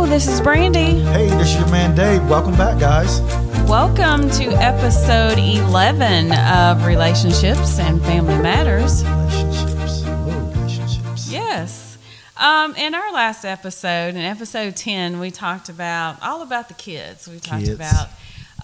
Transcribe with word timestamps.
Hello, 0.00 0.10
this 0.10 0.28
is 0.28 0.40
Brandy. 0.40 0.98
Hey, 1.12 1.28
this 1.28 1.50
is 1.50 1.60
your 1.60 1.68
man 1.68 1.94
Dave. 1.94 2.26
Welcome 2.26 2.56
back, 2.56 2.80
guys. 2.80 3.20
Welcome 3.68 4.30
to 4.30 4.44
episode 4.54 5.36
11 5.36 6.32
of 6.32 6.86
Relationships 6.86 7.78
and 7.78 8.00
Family 8.00 8.38
Matters. 8.38 9.04
Relationships. 9.04 10.04
Relationships. 10.06 11.30
Yes. 11.30 11.98
Um, 12.38 12.74
in 12.76 12.94
our 12.94 13.12
last 13.12 13.44
episode, 13.44 14.14
in 14.14 14.22
episode 14.22 14.74
10, 14.74 15.20
we 15.20 15.30
talked 15.30 15.68
about 15.68 16.16
all 16.22 16.40
about 16.40 16.68
the 16.68 16.74
kids. 16.74 17.28
We 17.28 17.38
talked 17.38 17.66
Kids. 17.66 17.74
about 17.74 18.08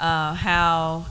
uh, 0.01 0.33
how 0.33 1.05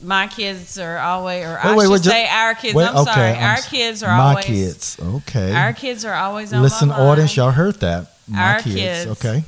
my 0.00 0.28
kids 0.28 0.78
are 0.78 0.98
always, 0.98 1.44
or 1.44 1.58
I 1.58 1.74
Wait, 1.74 1.78
wait, 1.78 1.82
should 1.82 1.90
wait, 1.90 2.02
say 2.04 2.28
our 2.28 2.54
kids. 2.54 2.74
Wait, 2.76 2.86
I'm 2.86 2.96
okay, 2.98 3.12
sorry. 3.12 3.30
I'm 3.32 3.56
our 3.56 3.62
kids 3.62 4.04
are 4.04 4.16
my 4.16 4.28
always. 4.28 4.44
kids. 4.44 5.00
Okay. 5.00 5.52
Our 5.52 5.72
kids 5.72 6.04
are 6.04 6.14
always 6.14 6.52
on 6.52 6.62
Listen, 6.62 6.90
my 6.90 7.00
audience, 7.00 7.36
y'all 7.36 7.50
heard 7.50 7.80
that. 7.80 8.12
My 8.28 8.54
Our 8.54 8.60
kids. 8.62 9.06
Okay. 9.22 9.44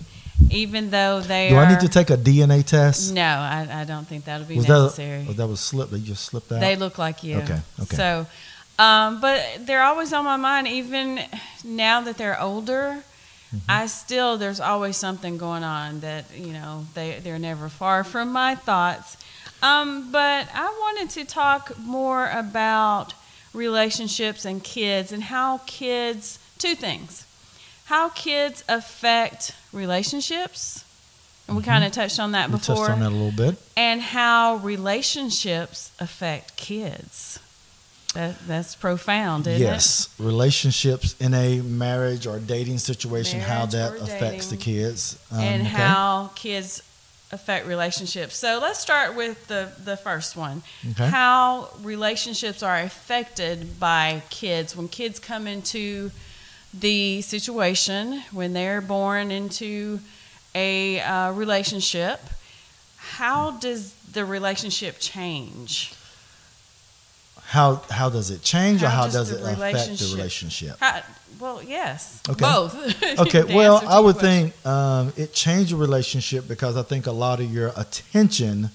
even 0.50 0.90
though 0.90 1.20
they 1.20 1.50
Do 1.50 1.56
are. 1.56 1.64
I 1.64 1.70
need 1.70 1.80
to 1.80 1.88
take 1.88 2.10
a 2.10 2.16
DNA 2.16 2.64
test? 2.64 3.12
No, 3.12 3.22
I, 3.22 3.68
I 3.70 3.84
don't 3.84 4.06
think 4.06 4.24
that'll 4.24 4.46
be 4.46 4.56
was 4.56 4.68
necessary. 4.68 5.22
that 5.22 5.28
was 5.28 5.36
that 5.36 5.46
was 5.48 5.60
slip? 5.60 5.90
They 5.90 6.00
just 6.00 6.24
slipped 6.24 6.50
out. 6.50 6.60
They 6.60 6.76
look 6.76 6.98
like 6.98 7.22
you. 7.22 7.38
Okay, 7.38 7.60
okay. 7.82 7.96
So, 7.96 8.26
um, 8.78 9.20
but 9.20 9.44
they're 9.60 9.82
always 9.82 10.12
on 10.12 10.24
my 10.24 10.36
mind. 10.36 10.66
Even 10.68 11.20
now 11.64 12.00
that 12.00 12.16
they're 12.16 12.40
older, 12.40 13.02
Mm-hmm. 13.50 13.68
I 13.68 13.86
still 13.86 14.38
there's 14.38 14.60
always 14.60 14.96
something 14.96 15.36
going 15.36 15.64
on 15.64 16.00
that 16.00 16.26
you 16.36 16.52
know 16.52 16.86
they 16.94 17.18
they're 17.20 17.38
never 17.38 17.68
far 17.68 18.04
from 18.04 18.30
my 18.32 18.54
thoughts. 18.54 19.16
Um, 19.60 20.12
but 20.12 20.48
I 20.54 20.66
wanted 20.66 21.10
to 21.10 21.24
talk 21.24 21.76
more 21.76 22.30
about 22.30 23.12
relationships 23.52 24.44
and 24.44 24.62
kids 24.62 25.10
and 25.10 25.24
how 25.24 25.58
kids 25.66 26.38
two 26.58 26.76
things 26.76 27.26
how 27.90 28.08
kids 28.10 28.62
affect 28.68 29.52
relationships 29.72 30.84
and 31.48 31.56
we 31.56 31.62
kind 31.64 31.82
of 31.84 31.90
touched 31.90 32.20
on 32.20 32.30
that 32.32 32.44
Mm-hmm. 32.48 32.52
we 32.52 32.58
before 32.58 32.86
touched 32.86 32.90
on 32.90 33.00
that 33.00 33.10
a 33.10 33.18
little 33.22 33.36
bit. 33.50 33.56
and 33.76 34.00
how 34.00 34.56
relationships 34.56 35.90
affect 35.98 36.56
kids. 36.56 37.38
That, 38.14 38.34
that's 38.48 38.74
profound, 38.74 39.46
isn't 39.46 39.60
yes, 39.60 40.08
relationships 40.18 41.14
in 41.20 41.32
a 41.32 41.60
marriage 41.60 42.26
or 42.26 42.40
dating 42.40 42.78
situation, 42.78 43.38
how 43.38 43.66
that 43.66 43.92
affects 44.00 44.46
the 44.50 44.56
kids. 44.56 45.16
Um, 45.30 45.38
and 45.40 45.62
okay. 45.62 45.70
how 45.70 46.30
kids 46.34 46.82
affect 47.30 47.68
relationships. 47.68 48.36
So 48.36 48.58
let's 48.60 48.80
start 48.80 49.14
with 49.14 49.46
the, 49.46 49.70
the 49.84 49.96
first 49.96 50.36
one. 50.36 50.62
Okay. 50.90 51.06
How 51.08 51.68
relationships 51.82 52.64
are 52.64 52.78
affected 52.80 53.78
by 53.78 54.22
kids. 54.30 54.76
When 54.76 54.88
kids 54.88 55.20
come 55.20 55.46
into 55.46 56.10
the 56.72 57.20
situation, 57.22 58.22
when 58.32 58.52
they're 58.52 58.80
born 58.80 59.30
into 59.30 60.00
a 60.54 61.00
uh, 61.00 61.32
relationship, 61.32 62.20
how 62.96 63.52
does 63.52 63.92
the 64.12 64.24
relationship 64.24 64.96
change? 65.00 65.94
how 67.46 67.82
how 67.90 68.08
does 68.08 68.30
it 68.30 68.42
change 68.42 68.80
or 68.80 68.86
How 68.88 68.98
how 68.98 69.04
does 69.06 69.14
does 69.14 69.30
it 69.32 69.40
affect 69.42 69.56
the 69.58 69.64
relationship- 69.64 70.16
relationship? 70.16 70.76
How, 70.78 71.02
well, 71.40 71.60
yes, 71.62 72.20
Okay. 72.28 72.38
both. 72.44 72.74
Okay, 73.18 73.42
well, 73.42 73.82
I 73.88 73.98
would 73.98 74.18
question. 74.18 74.50
think 74.52 74.66
um, 74.66 75.12
it 75.16 75.32
changed 75.32 75.72
the 75.72 75.76
relationship 75.76 76.46
because 76.46 76.76
I 76.76 76.82
think 76.84 77.06
a 77.08 77.12
lot 77.12 77.40
of 77.40 77.52
your 77.52 77.72
attention 77.76 78.70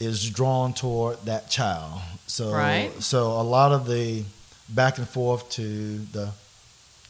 is 0.00 0.28
drawn 0.28 0.72
toward 0.72 1.24
that 1.26 1.48
child. 1.48 2.00
So, 2.26 2.50
Right. 2.50 2.90
so 3.00 3.32
a 3.40 3.42
lot 3.42 3.70
of 3.72 3.86
the 3.86 4.24
back 4.70 4.98
and 4.98 5.08
forth 5.08 5.48
to 5.50 5.98
the 6.12 6.30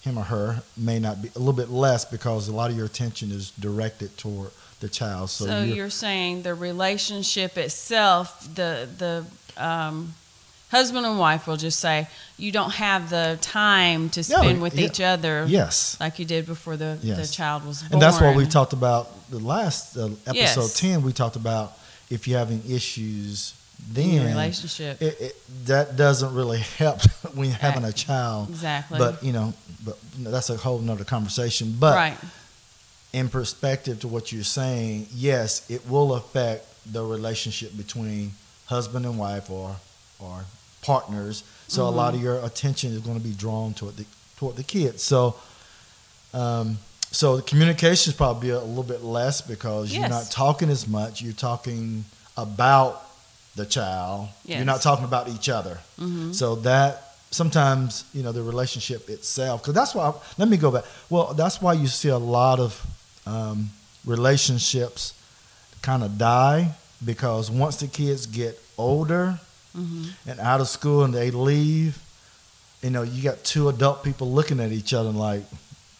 him 0.04 0.18
or 0.18 0.24
her 0.24 0.62
may 0.76 0.98
not 0.98 1.22
be 1.22 1.30
a 1.34 1.38
little 1.38 1.54
bit 1.54 1.70
less 1.70 2.04
because 2.04 2.48
a 2.48 2.52
lot 2.52 2.70
of 2.70 2.76
your 2.76 2.86
attention 2.86 3.30
is 3.30 3.50
directed 3.52 4.16
toward 4.18 4.50
the 4.80 4.88
child. 4.88 5.30
So, 5.30 5.46
So, 5.46 5.62
you're, 5.62 5.76
you're 5.76 5.90
saying 5.90 6.42
the 6.42 6.54
relationship 6.54 7.56
itself, 7.56 8.54
the 8.54 8.86
the 8.98 9.24
um, 9.56 10.14
husband 10.70 11.06
and 11.06 11.18
wife 11.18 11.46
will 11.46 11.56
just 11.56 11.80
say 11.80 12.06
you 12.36 12.52
don't 12.52 12.74
have 12.74 13.08
the 13.08 13.38
time 13.40 14.10
to 14.10 14.22
spend 14.22 14.60
with 14.60 14.74
yeah. 14.74 14.86
each 14.86 15.00
other 15.00 15.46
yes. 15.48 15.96
like 16.00 16.18
you 16.18 16.24
did 16.24 16.46
before 16.46 16.76
the, 16.76 16.98
the 17.00 17.26
child 17.26 17.64
was 17.64 17.82
born. 17.82 17.92
And 17.92 18.02
that's 18.02 18.20
what 18.20 18.36
we 18.36 18.44
talked 18.44 18.72
about 18.72 19.30
the 19.30 19.38
last 19.38 19.96
uh, 19.96 20.06
episode 20.26 20.34
Yes. 20.34 20.80
10. 20.80 21.02
We 21.02 21.12
talked 21.12 21.36
about 21.36 21.78
if 22.10 22.26
you're 22.26 22.38
having 22.38 22.62
issues 22.68 23.54
then 23.92 24.26
relationship. 24.26 25.00
it, 25.02 25.20
it, 25.20 25.36
that 25.66 25.96
doesn't 25.96 26.34
really 26.34 26.58
help 26.78 27.00
when 27.34 27.48
you're 27.48 27.56
having 27.58 27.84
a 27.84 27.92
child. 27.92 28.48
exactly. 28.50 28.98
But 28.98 29.22
you 29.22 29.32
know, 29.32 29.52
but 29.84 29.98
that's 30.18 30.50
a 30.50 30.56
whole 30.56 30.78
nother 30.78 31.04
conversation. 31.04 31.74
But 31.78 31.94
right. 31.96 32.18
in 33.12 33.28
perspective 33.28 34.00
to 34.00 34.08
what 34.08 34.32
you're 34.32 34.44
saying, 34.44 35.06
yes, 35.14 35.68
it 35.70 35.88
will 35.88 36.14
affect 36.14 36.66
the 36.90 37.04
relationship 37.04 37.76
between 37.76 38.32
husband 38.66 39.04
and 39.06 39.18
wife 39.18 39.50
or 39.50 39.76
or 40.18 40.44
partners. 40.82 41.44
So 41.68 41.86
a 41.86 41.90
lot 41.90 42.08
Mm-hmm. 42.14 42.16
of 42.18 42.22
your 42.22 42.44
attention 42.44 42.92
is 42.92 43.00
going 43.00 43.18
to 43.18 43.24
be 43.24 43.32
drawn 43.34 43.74
toward 43.74 43.96
the 43.96 44.04
toward 44.36 44.56
the 44.56 44.64
kids. 44.64 45.02
So. 45.02 45.36
Um, 46.32 46.78
so 47.10 47.36
the 47.36 47.42
communication 47.42 48.10
is 48.10 48.16
probably 48.16 48.50
a 48.50 48.58
little 48.58 48.82
bit 48.82 49.04
less 49.04 49.40
because 49.40 49.94
you're 49.94 50.08
not 50.08 50.32
talking 50.32 50.68
as 50.68 50.88
much. 50.88 51.22
You're 51.22 51.32
talking 51.32 52.04
about 52.36 53.03
the 53.56 53.66
child. 53.66 54.28
You're 54.44 54.64
not 54.64 54.82
talking 54.82 55.04
about 55.04 55.28
each 55.28 55.48
other. 55.48 55.78
hmm 55.98 56.32
So 56.32 56.56
that 56.56 57.02
sometimes 57.30 58.04
you 58.14 58.22
know 58.22 58.32
the 58.32 58.42
relationship 58.42 59.08
itself, 59.08 59.62
because 59.62 59.74
that's 59.74 59.94
why. 59.94 60.12
Let 60.38 60.48
me 60.48 60.56
go 60.56 60.70
back. 60.70 60.84
Well, 61.10 61.34
that's 61.34 61.60
why 61.62 61.72
you 61.74 61.86
see 61.88 62.08
a 62.10 62.18
lot 62.18 62.58
of 62.60 62.84
um, 63.26 63.70
relationships 64.28 65.12
kind 65.82 66.02
of 66.02 66.16
die 66.18 66.70
because 67.04 67.50
once 67.50 67.76
the 67.76 67.86
kids 67.88 68.26
get 68.26 68.58
older 68.78 69.38
hmm 69.76 70.04
and 70.26 70.38
out 70.40 70.60
of 70.60 70.68
school 70.68 71.02
and 71.04 71.12
they 71.12 71.30
leave, 71.32 71.98
you 72.82 72.90
know, 72.90 73.02
you 73.02 73.22
got 73.22 73.42
two 73.44 73.68
adult 73.68 74.04
people 74.04 74.30
looking 74.32 74.60
at 74.60 74.70
each 74.72 74.94
other 74.94 75.08
and 75.10 75.18
like, 75.18 75.42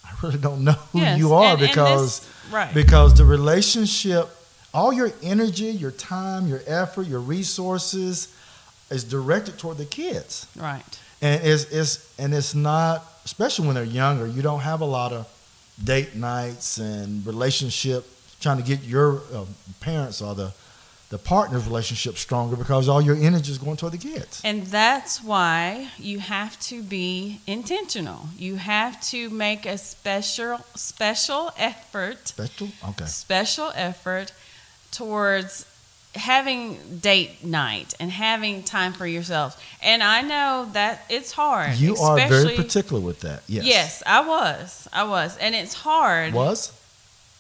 I 0.05 0.11
really 0.23 0.39
don't 0.39 0.63
know 0.65 0.79
who 0.93 1.01
Yes. 1.01 1.19
you 1.19 1.35
are 1.35 1.53
and- 1.55 1.61
and 1.63 1.69
because 1.69 2.21
this- 2.21 2.53
right. 2.53 2.73
because 2.73 3.15
the 3.15 3.25
relationship, 3.25 4.29
all 4.75 4.93
your 4.93 5.13
energy, 5.23 5.67
your 5.67 5.93
time, 5.93 6.47
your 6.47 6.61
effort, 6.67 7.07
your 7.07 7.21
resources 7.21 8.37
is 8.91 9.05
directed 9.05 9.59
toward 9.59 9.79
the 9.79 9.87
kids. 9.87 10.47
right. 10.57 11.01
And 11.23 11.43
it's, 11.43 11.65
it's 11.73 12.15
and 12.19 12.35
it's 12.35 12.55
not 12.55 13.03
especially 13.25 13.67
when 13.67 13.77
they're 13.77 13.85
younger, 13.85 14.27
you 14.27 14.43
don't 14.43 14.61
have 14.61 14.83
a 14.83 14.85
lot 14.85 15.13
of 15.13 15.27
date 15.83 16.15
nights 16.15 16.77
and 16.79 17.27
relationship 17.27 18.05
trying 18.41 18.59
to 18.59 18.63
get 18.63 18.83
your 18.83 19.23
uh, 19.33 19.45
parents 19.81 20.21
or 20.21 20.35
the 20.35 20.53
the 21.11 21.19
partner's 21.19 21.65
relationship 21.67 22.17
stronger 22.17 22.57
because 22.57 22.89
all 22.89 23.01
your 23.01 23.15
energy 23.15 23.53
is 23.53 23.59
going 23.59 23.77
toward 23.77 23.93
the 23.93 23.99
kids. 23.99 24.41
And 24.43 24.67
that's 24.67 25.23
why 25.23 25.91
you 25.97 26.19
have 26.19 26.59
to 26.61 26.83
be 26.83 27.41
intentional. 27.47 28.31
You 28.37 28.57
have 28.57 29.01
to 29.11 29.31
make 29.31 29.65
a 29.65 29.79
special 29.79 30.59
special 30.75 31.53
effort 31.57 32.29
Special? 32.29 32.69
Okay. 32.89 33.07
special 33.07 33.71
effort 33.77 34.33
towards 34.97 35.67
having 36.15 36.79
date 37.03 37.43
night 37.45 37.93
and 37.99 38.11
having 38.11 38.63
time 38.63 38.93
for 38.93 39.07
yourself. 39.07 39.61
And 39.83 40.03
I 40.03 40.23
know 40.23 40.69
that 40.73 41.05
it's 41.11 41.33
hard. 41.33 41.75
You 41.77 41.97
are 41.97 42.17
very 42.17 42.31
especially- 42.37 42.57
particular 42.57 43.01
with 43.03 43.21
that. 43.21 43.43
Yes. 43.49 43.65
Yes, 43.65 44.03
I 44.07 44.21
was. 44.27 44.89
I 44.93 45.05
was. 45.05 45.37
And 45.39 45.55
it's 45.55 45.75
hard. 45.75 46.33
Was? 46.33 46.73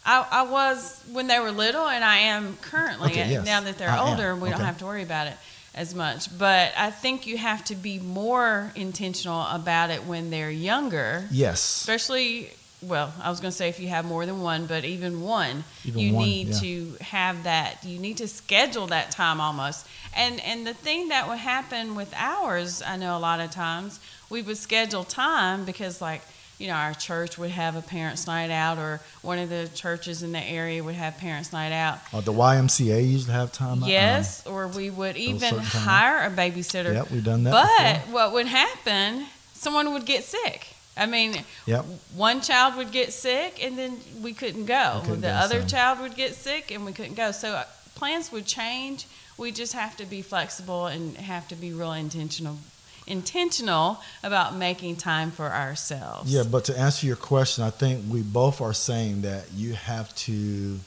I, 0.05 0.27
I 0.31 0.43
was 0.43 1.01
when 1.13 1.29
they 1.29 1.39
were 1.39 1.51
little, 1.53 1.87
and 1.89 2.05
I 2.05 2.19
am 2.19 2.57
currently. 2.61 3.13
Okay, 3.13 3.31
yes. 3.31 3.47
Now 3.47 3.61
that 3.63 3.79
they're 3.79 3.89
I 3.89 3.97
am. 4.03 4.09
older, 4.11 4.37
we 4.37 4.51
don't 4.51 4.61
have 4.61 4.79
to 4.79 4.85
worry 4.85 5.03
about 5.03 5.29
it 5.29 5.35
as 5.75 5.95
much. 5.95 6.37
But 6.37 6.73
I 6.77 6.91
think 6.91 7.27
you 7.27 7.39
have 7.39 7.65
to 7.67 7.75
be 7.75 7.99
more 8.01 8.71
intentional 8.75 9.47
about 9.47 9.89
it 9.91 10.05
when 10.05 10.31
they're 10.31 10.51
younger, 10.51 11.27
Yes. 11.31 11.61
especially. 11.81 12.51
Well, 12.89 13.13
I 13.23 13.31
was 13.31 13.41
going 13.41 13.51
to 13.51 13.57
say 13.57 13.69
if 13.69 13.81
you 13.81 13.89
have 13.89 14.05
more 14.05 14.27
than 14.27 14.41
one, 14.43 14.67
but 14.67 14.85
even 14.85 15.21
one, 15.23 15.65
Even 15.85 16.01
you 16.01 16.13
one, 16.15 16.25
need 16.25 16.49
yeah. 16.49 16.59
to 16.61 16.97
have 17.01 17.45
that. 17.45 17.85
You 17.85 17.99
need 17.99 18.17
to 18.19 18.29
schedule 18.29 18.87
that 18.89 19.11
time 19.11 19.41
almost. 19.41 19.87
And 20.17 20.41
and 20.41 20.67
the 20.67 20.75
thing 20.75 21.09
that 21.09 21.29
would 21.29 21.39
happen 21.39 21.95
with 21.97 22.13
ours, 22.17 22.83
I 22.83 22.97
know 22.97 23.17
a 23.17 23.19
lot 23.19 23.41
of 23.41 23.51
times 23.51 24.01
we 24.31 24.43
would 24.43 24.57
schedule 24.59 25.05
time 25.05 25.65
because 25.65 26.01
like 26.01 26.23
you 26.59 26.69
know 26.69 26.75
our 26.75 26.95
church 26.95 27.37
would 27.37 27.51
have 27.51 27.75
a 27.75 27.83
parents' 27.83 28.27
night 28.29 28.51
out, 28.51 28.79
or 28.79 29.01
one 29.23 29.39
of 29.41 29.49
the 29.49 29.69
churches 29.75 30.23
in 30.23 30.31
the 30.33 30.43
area 30.43 30.85
would 30.85 30.95
have 30.95 31.19
parents' 31.19 31.53
night 31.53 31.73
out. 31.73 31.99
Or 32.13 32.23
the 32.23 32.33
YMCA 32.33 33.11
used 33.11 33.27
to 33.27 33.33
have 33.33 33.51
time. 33.53 33.83
uh, 33.83 33.87
Yes, 33.89 34.47
or 34.47 34.69
we 34.69 34.89
would 34.91 35.17
even 35.17 35.55
hire 35.59 36.27
a 36.27 36.31
babysitter. 36.31 36.95
Yeah, 36.95 37.05
we've 37.11 37.25
done 37.25 37.43
that. 37.45 37.51
But 37.53 37.95
before. 38.07 38.15
what 38.15 38.33
would 38.35 38.47
happen? 38.47 39.27
Someone 39.55 39.93
would 39.95 40.07
get 40.07 40.23
sick. 40.25 40.69
I 40.97 41.07
mean, 41.07 41.45
Yep. 41.67 41.85
one 42.15 42.41
child 42.41 42.77
would 42.77 42.93
get 42.93 43.13
sick, 43.13 43.63
and 43.63 43.77
then 43.77 44.01
we 44.23 44.33
couldn't 44.33 44.67
go. 44.67 45.01
Couldn't 45.05 45.23
the 45.23 45.31
other 45.33 45.63
so- 45.63 45.69
child 45.69 45.99
would 46.01 46.15
get 46.17 46.35
sick, 46.37 46.71
and 46.71 46.85
we 46.85 46.93
couldn't 46.93 47.15
go. 47.15 47.33
So 47.33 47.53
uh, 47.53 47.65
plans 47.95 48.31
would 48.31 48.47
change. 48.47 49.07
We 49.37 49.51
just 49.51 49.73
have 49.73 49.97
to 49.97 50.07
be 50.07 50.23
flexible 50.23 50.87
and 50.87 51.17
have 51.17 51.49
to 51.49 51.57
be 51.57 51.73
real 51.73 51.93
intentional 51.93 52.59
intentional 53.07 54.01
about 54.23 54.55
making 54.57 54.97
time 54.97 55.31
for 55.31 55.53
ourselves. 55.53 56.33
Yeah, 56.33 56.43
but 56.43 56.65
to 56.67 56.79
answer 56.79 57.07
your 57.07 57.17
question, 57.17 57.63
I 57.63 57.69
think 57.69 58.11
we 58.11 58.23
both 58.23 58.63
are 58.63 58.73
saying 58.73 59.21
that 59.23 59.53
you 59.55 59.75
have 59.75 60.15
to 60.17 60.81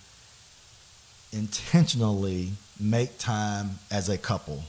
intentionally 1.32 2.54
make 2.80 3.18
time 3.20 3.80
as 3.92 4.10
a 4.10 4.18
couple. 4.18 4.64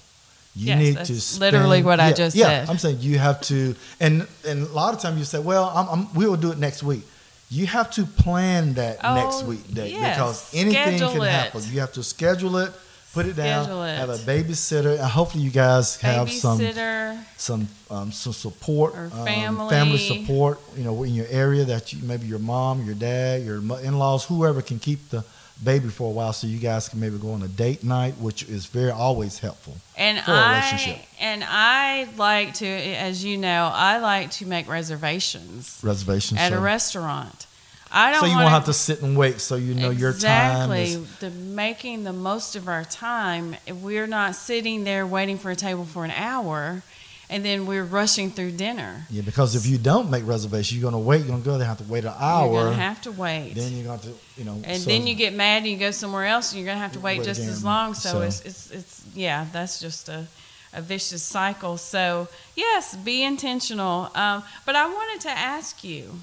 You 0.58 0.66
Yes, 0.74 0.78
need 0.78 0.96
to 1.06 1.20
spend, 1.20 1.40
literally 1.40 1.82
what 1.84 2.00
I 2.00 2.08
yeah, 2.08 2.14
just 2.14 2.36
yeah, 2.36 2.46
said. 2.46 2.68
I'm 2.70 2.78
saying 2.78 2.98
you 3.00 3.18
have 3.18 3.40
to, 3.42 3.76
and 4.00 4.26
and 4.46 4.62
a 4.66 4.72
lot 4.72 4.92
of 4.94 5.00
times 5.00 5.18
you 5.18 5.24
say, 5.24 5.38
well, 5.38 5.70
I'm, 5.74 5.86
I'm, 5.88 6.14
we 6.14 6.26
will 6.26 6.36
do 6.36 6.50
it 6.50 6.58
next 6.58 6.82
week. 6.82 7.02
You 7.50 7.66
have 7.66 7.90
to 7.92 8.04
plan 8.04 8.74
that 8.74 8.98
Oh, 9.04 9.14
next 9.14 9.44
week 9.44 9.62
date 9.72 9.92
yes. 9.92 10.16
because 10.16 10.54
anything 10.54 10.98
Schedule 10.98 11.12
can 11.12 11.22
it. 11.22 11.30
happen. 11.30 11.62
You 11.72 11.80
have 11.80 11.92
to 11.92 12.02
schedule 12.02 12.56
it, 12.58 12.72
put 13.14 13.24
it 13.26 13.36
down, 13.36 13.70
it. 13.86 13.96
have 13.96 14.10
a 14.10 14.18
babysitter, 14.18 14.98
and 14.98 15.08
hopefully 15.18 15.44
you 15.44 15.50
guys 15.50 15.96
have 16.00 16.28
some 16.30 16.58
Babysitter. 16.58 17.18
some 17.36 17.68
um, 17.90 18.10
some 18.12 18.32
support, 18.32 18.94
Or 18.96 19.04
um, 19.14 19.24
family. 19.24 19.70
family 19.70 19.98
support. 19.98 20.58
You 20.76 20.84
know, 20.84 21.04
in 21.04 21.14
your 21.14 21.26
area 21.30 21.64
that 21.66 21.92
you 21.92 22.02
maybe 22.02 22.26
your 22.26 22.40
mom, 22.40 22.84
your 22.84 22.94
dad, 22.96 23.44
your 23.44 23.58
in-laws, 23.80 24.24
whoever 24.26 24.60
can 24.60 24.78
keep 24.80 25.08
the 25.10 25.24
baby 25.62 25.88
for 25.88 26.08
a 26.08 26.12
while, 26.12 26.32
so 26.32 26.46
you 26.46 26.58
guys 26.58 26.88
can 26.88 27.00
maybe 27.00 27.18
go 27.18 27.32
on 27.32 27.42
a 27.42 27.48
date 27.48 27.82
night, 27.82 28.14
which 28.18 28.44
is 28.44 28.66
very 28.66 28.90
always 28.90 29.38
helpful. 29.38 29.76
And 29.96 30.18
for 30.20 30.30
a 30.30 30.34
I 30.34 30.56
relationship. 30.56 31.04
and 31.20 31.44
I 31.46 32.08
like 32.16 32.54
to, 32.54 32.66
as 32.66 33.24
you 33.24 33.36
know, 33.36 33.70
I 33.72 33.98
like 33.98 34.30
to 34.32 34.46
make 34.46 34.68
reservations 34.68 35.80
Reservations. 35.82 36.40
at 36.40 36.52
so, 36.52 36.58
a 36.58 36.60
restaurant. 36.60 37.46
I 37.90 38.12
don't 38.12 38.20
so 38.20 38.26
you 38.26 38.36
won't 38.36 38.50
have 38.50 38.66
to 38.66 38.74
sit 38.74 39.00
and 39.02 39.16
wait. 39.16 39.40
So 39.40 39.56
you 39.56 39.74
know 39.74 39.90
your 39.90 40.12
time 40.12 40.70
exactly 40.70 40.82
is 40.82 41.16
the 41.20 41.30
making 41.30 42.04
the 42.04 42.12
most 42.12 42.54
of 42.54 42.68
our 42.68 42.84
time. 42.84 43.56
If 43.66 43.76
we're 43.76 44.06
not 44.06 44.34
sitting 44.36 44.84
there 44.84 45.06
waiting 45.06 45.38
for 45.38 45.50
a 45.50 45.56
table 45.56 45.86
for 45.86 46.04
an 46.04 46.10
hour, 46.10 46.82
and 47.30 47.44
then 47.44 47.66
we're 47.66 47.84
rushing 47.84 48.30
through 48.30 48.52
dinner. 48.52 49.04
yeah. 49.10 49.22
Because 49.22 49.54
if 49.54 49.66
you 49.66 49.76
don't 49.78 50.10
make 50.10 50.26
reservations, 50.26 50.78
you're 50.80 50.90
gonna 50.90 51.02
wait. 51.02 51.18
You're 51.20 51.28
gonna 51.28 51.42
go 51.42 51.58
there, 51.58 51.66
have 51.66 51.78
to 51.78 51.84
wait 51.84 52.04
an 52.04 52.14
hour. 52.18 52.52
You're 52.52 52.64
gonna 52.64 52.76
have 52.76 53.02
to 53.02 53.12
wait. 53.12 53.52
then 53.54 53.72
you're 53.74 53.84
going 53.84 54.00
to, 54.00 54.12
you 54.36 54.44
know, 54.44 54.60
and 54.64 54.80
so- 54.82 54.88
then 54.90 55.06
you 55.06 55.14
get 55.14 55.34
mad 55.34 55.58
and 55.58 55.66
you 55.66 55.76
go 55.76 55.90
somewhere 55.90 56.26
else 56.26 56.52
and 56.52 56.60
you're 56.60 56.66
gonna 56.68 56.80
have 56.80 56.92
to 56.92 57.00
wait 57.00 57.18
Wait 57.18 57.24
just 57.26 57.40
as 57.40 57.62
long 57.62 57.94
so, 57.94 58.10
So- 58.12 58.20
it's, 58.22 58.40
it's 58.44 58.70
it's 58.70 59.02
yeah 59.14 59.46
that's 59.52 59.78
just 59.80 60.08
a, 60.08 60.26
a 60.72 60.80
vicious 60.82 61.22
cycle 61.22 61.76
so 61.78 62.28
yes 62.54 62.94
be 62.96 63.22
intentional 63.22 64.10
um, 64.14 64.42
but 64.66 64.76
i 64.76 64.86
wanted 64.86 65.20
to 65.22 65.30
ask 65.30 65.82
you 65.82 66.20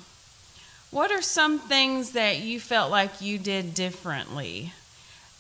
what 0.92 1.12
are 1.12 1.22
some 1.22 1.57
things 1.60 2.12
that 2.12 2.38
you 2.40 2.60
felt 2.60 2.90
like 2.92 3.22
you 3.22 3.38
did 3.40 3.74
differently 3.74 4.72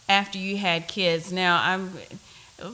after 0.09 0.37
you 0.39 0.57
had 0.57 0.87
kids 0.87 1.31
now 1.31 1.61
i'm 1.63 1.91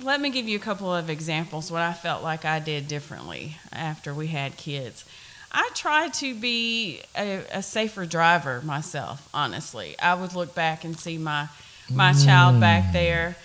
let 0.04 0.22
me 0.22 0.30
give 0.30 0.48
you 0.48 0.57
a 0.57 0.62
couple 0.62 0.94
of 0.94 1.10
examples 1.10 1.72
what 1.72 1.81
i 1.81 1.94
felt 1.94 2.24
like 2.24 2.45
i 2.45 2.60
did 2.60 2.88
differently 2.88 3.57
after 3.72 4.13
we 4.13 4.28
had 4.28 4.56
kids 4.57 5.06
I 5.51 5.69
tried 5.74 6.13
to 6.16 6.33
be 6.33 7.01
a, 7.18 7.44
a 7.51 7.62
safer 7.62 8.06
driver 8.06 8.62
myself. 8.62 9.28
Honestly, 9.33 9.95
I 10.00 10.13
would 10.13 10.33
look 10.33 10.56
back 10.56 10.83
and 10.83 10.98
see 10.98 11.18
my 11.18 11.50
my 11.89 12.13
child 12.13 12.62
back 12.62 12.94
there, 12.94 13.36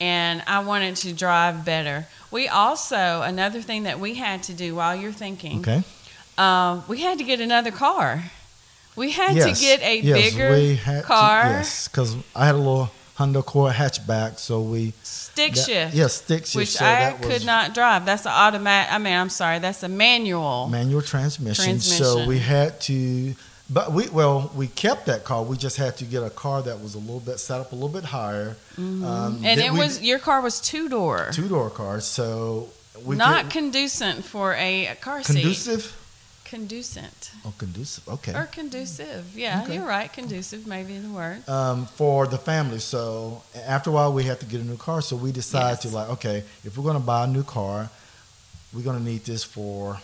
and 0.00 0.42
I 0.48 0.60
wanted 0.60 0.96
to 0.96 1.12
drive 1.12 1.64
better. 1.64 2.06
We 2.32 2.48
also 2.48 3.22
another 3.22 3.62
thing 3.62 3.84
that 3.84 4.00
we 4.00 4.14
had 4.14 4.42
to 4.44 4.54
do 4.54 4.74
while 4.74 4.96
you're 4.96 5.12
thinking, 5.12 5.60
okay. 5.60 5.82
um, 6.36 6.82
we 6.88 7.00
had 7.00 7.18
to 7.18 7.24
get 7.24 7.40
another 7.40 7.70
car. 7.70 8.24
We 8.96 9.12
had 9.12 9.36
yes. 9.36 9.58
to 9.58 9.64
get 9.64 9.82
a 9.82 10.00
yes, 10.00 10.34
bigger 10.34 10.50
we 10.50 10.74
had 10.74 11.04
car. 11.04 11.44
To, 11.44 11.48
yes, 11.50 11.86
because 11.86 12.16
I 12.34 12.46
had 12.46 12.56
a 12.56 12.58
little 12.58 12.90
Honda 13.22 13.38
Accord 13.38 13.74
hatchback, 13.74 14.38
so 14.40 14.60
we 14.62 14.92
stick 15.04 15.54
that- 15.54 15.64
shift, 15.66 15.94
Yes, 15.94 16.14
stick 16.14 16.44
shift. 16.44 16.56
which 16.56 16.70
so 16.70 16.84
I 16.84 16.88
that 16.94 17.20
was 17.20 17.28
could 17.28 17.46
not 17.46 17.72
drive. 17.72 18.04
That's 18.04 18.26
an 18.26 18.32
automatic. 18.32 18.92
I 18.92 18.98
mean, 18.98 19.12
I'm 19.14 19.28
sorry, 19.30 19.60
that's 19.60 19.84
a 19.84 19.88
manual. 19.88 20.66
manual 20.68 21.02
transmission. 21.02 21.78
So 21.80 22.26
we 22.26 22.40
had 22.40 22.80
to, 22.82 23.34
but 23.70 23.92
we 23.92 24.08
well 24.08 24.50
we 24.56 24.66
kept 24.66 25.06
that 25.06 25.22
car. 25.22 25.44
We 25.44 25.56
just 25.56 25.76
had 25.76 25.96
to 25.98 26.04
get 26.04 26.24
a 26.24 26.30
car 26.30 26.62
that 26.62 26.80
was 26.82 26.96
a 26.96 26.98
little 26.98 27.20
bit 27.20 27.38
set 27.38 27.60
up 27.60 27.70
a 27.70 27.76
little 27.76 27.88
bit 28.00 28.04
higher. 28.06 28.56
Um, 28.76 29.40
and 29.44 29.60
it 29.60 29.72
we- 29.72 29.78
was 29.78 30.02
your 30.02 30.18
car 30.18 30.40
was 30.40 30.60
two 30.60 30.88
door. 30.88 31.30
two 31.32 31.48
door 31.48 31.70
car. 31.70 32.00
So 32.00 32.70
we 33.04 33.14
not 33.14 33.44
could, 33.44 33.52
conducive 33.52 34.24
for 34.24 34.54
a, 34.54 34.86
a 34.88 34.94
car 34.96 35.22
seat. 35.22 35.34
conducive. 35.34 35.96
Conducent. 36.56 37.30
Oh, 37.46 37.54
conducive. 37.56 38.06
Okay. 38.06 38.34
Or 38.34 38.44
conducive. 38.44 39.24
Yeah, 39.34 39.62
Okay. 39.62 39.76
you're 39.76 39.86
right. 39.88 40.12
Conducive 40.12 40.66
may 40.66 40.82
be 40.82 40.98
the 40.98 41.08
word. 41.08 41.48
um, 41.48 41.86
for 41.86 42.26
the 42.26 42.36
family. 42.36 42.78
So 42.78 43.42
after 43.66 43.88
a 43.88 43.92
while, 43.94 44.12
we 44.12 44.24
had 44.24 44.38
to 44.40 44.44
get 44.46 44.60
a 44.60 44.64
new 44.64 44.76
car. 44.76 45.00
So 45.00 45.16
we 45.16 45.32
decided 45.32 45.80
to 45.80 45.88
like, 45.96 46.10
okay, 46.10 46.44
if 46.62 46.76
we're 46.76 46.84
going 46.84 47.00
to 47.00 47.06
buy 47.14 47.24
a 47.24 47.26
new 47.26 47.42
car, 47.42 47.88
we're 48.74 48.82
going 48.82 48.98
to 48.98 49.02
need 49.02 49.24
this 49.24 49.42
for 49.44 49.98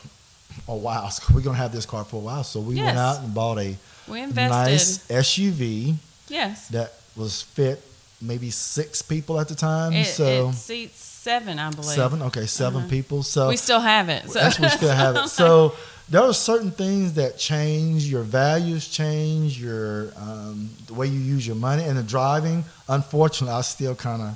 a 0.66 0.74
while. 0.74 1.10
So 1.10 1.34
we're 1.34 1.42
going 1.42 1.56
to 1.56 1.62
have 1.62 1.70
this 1.72 1.84
car 1.84 2.02
for 2.04 2.16
a 2.16 2.20
while. 2.20 2.44
So 2.44 2.60
we 2.60 2.76
Yes. 2.76 2.86
went 2.86 2.98
out 2.98 3.18
and 3.22 3.34
bought 3.34 3.58
a 3.58 3.76
We 4.08 4.22
invested. 4.22 4.50
nice 4.50 4.98
SUV 5.10 5.96
Yes. 6.28 6.68
that 6.68 6.94
was 7.14 7.42
fit 7.42 7.82
maybe 8.22 8.48
six 8.50 9.02
people 9.02 9.38
at 9.38 9.48
the 9.48 9.54
time. 9.54 9.92
It, 9.92 10.06
so 10.06 10.48
it 10.48 10.54
seats 10.54 10.98
seven, 11.04 11.58
I 11.58 11.70
believe. 11.70 11.90
seven, 11.90 12.22
okay, 12.22 12.46
7 12.46 12.80
Uh-huh. 12.80 12.88
people. 12.88 13.22
So 13.22 13.48
We 13.48 13.58
still 13.58 13.80
have 13.80 14.08
it. 14.08 14.30
So. 14.30 14.38
that's 14.40 14.58
we 14.58 14.68
still 14.70 14.94
have 15.04 15.14
it. 15.16 15.28
So 15.42 15.74
there 16.10 16.22
are 16.22 16.32
certain 16.34 16.70
things 16.70 17.14
that 17.14 17.38
change. 17.38 18.04
Your 18.06 18.22
values 18.22 18.88
change. 18.88 19.60
Your 19.60 20.12
um, 20.16 20.70
the 20.86 20.94
way 20.94 21.06
you 21.06 21.18
use 21.20 21.46
your 21.46 21.56
money 21.56 21.84
and 21.84 21.98
the 21.98 22.02
driving. 22.02 22.64
Unfortunately, 22.88 23.54
I 23.54 23.60
still 23.62 23.94
kind 23.94 24.22
of 24.22 24.28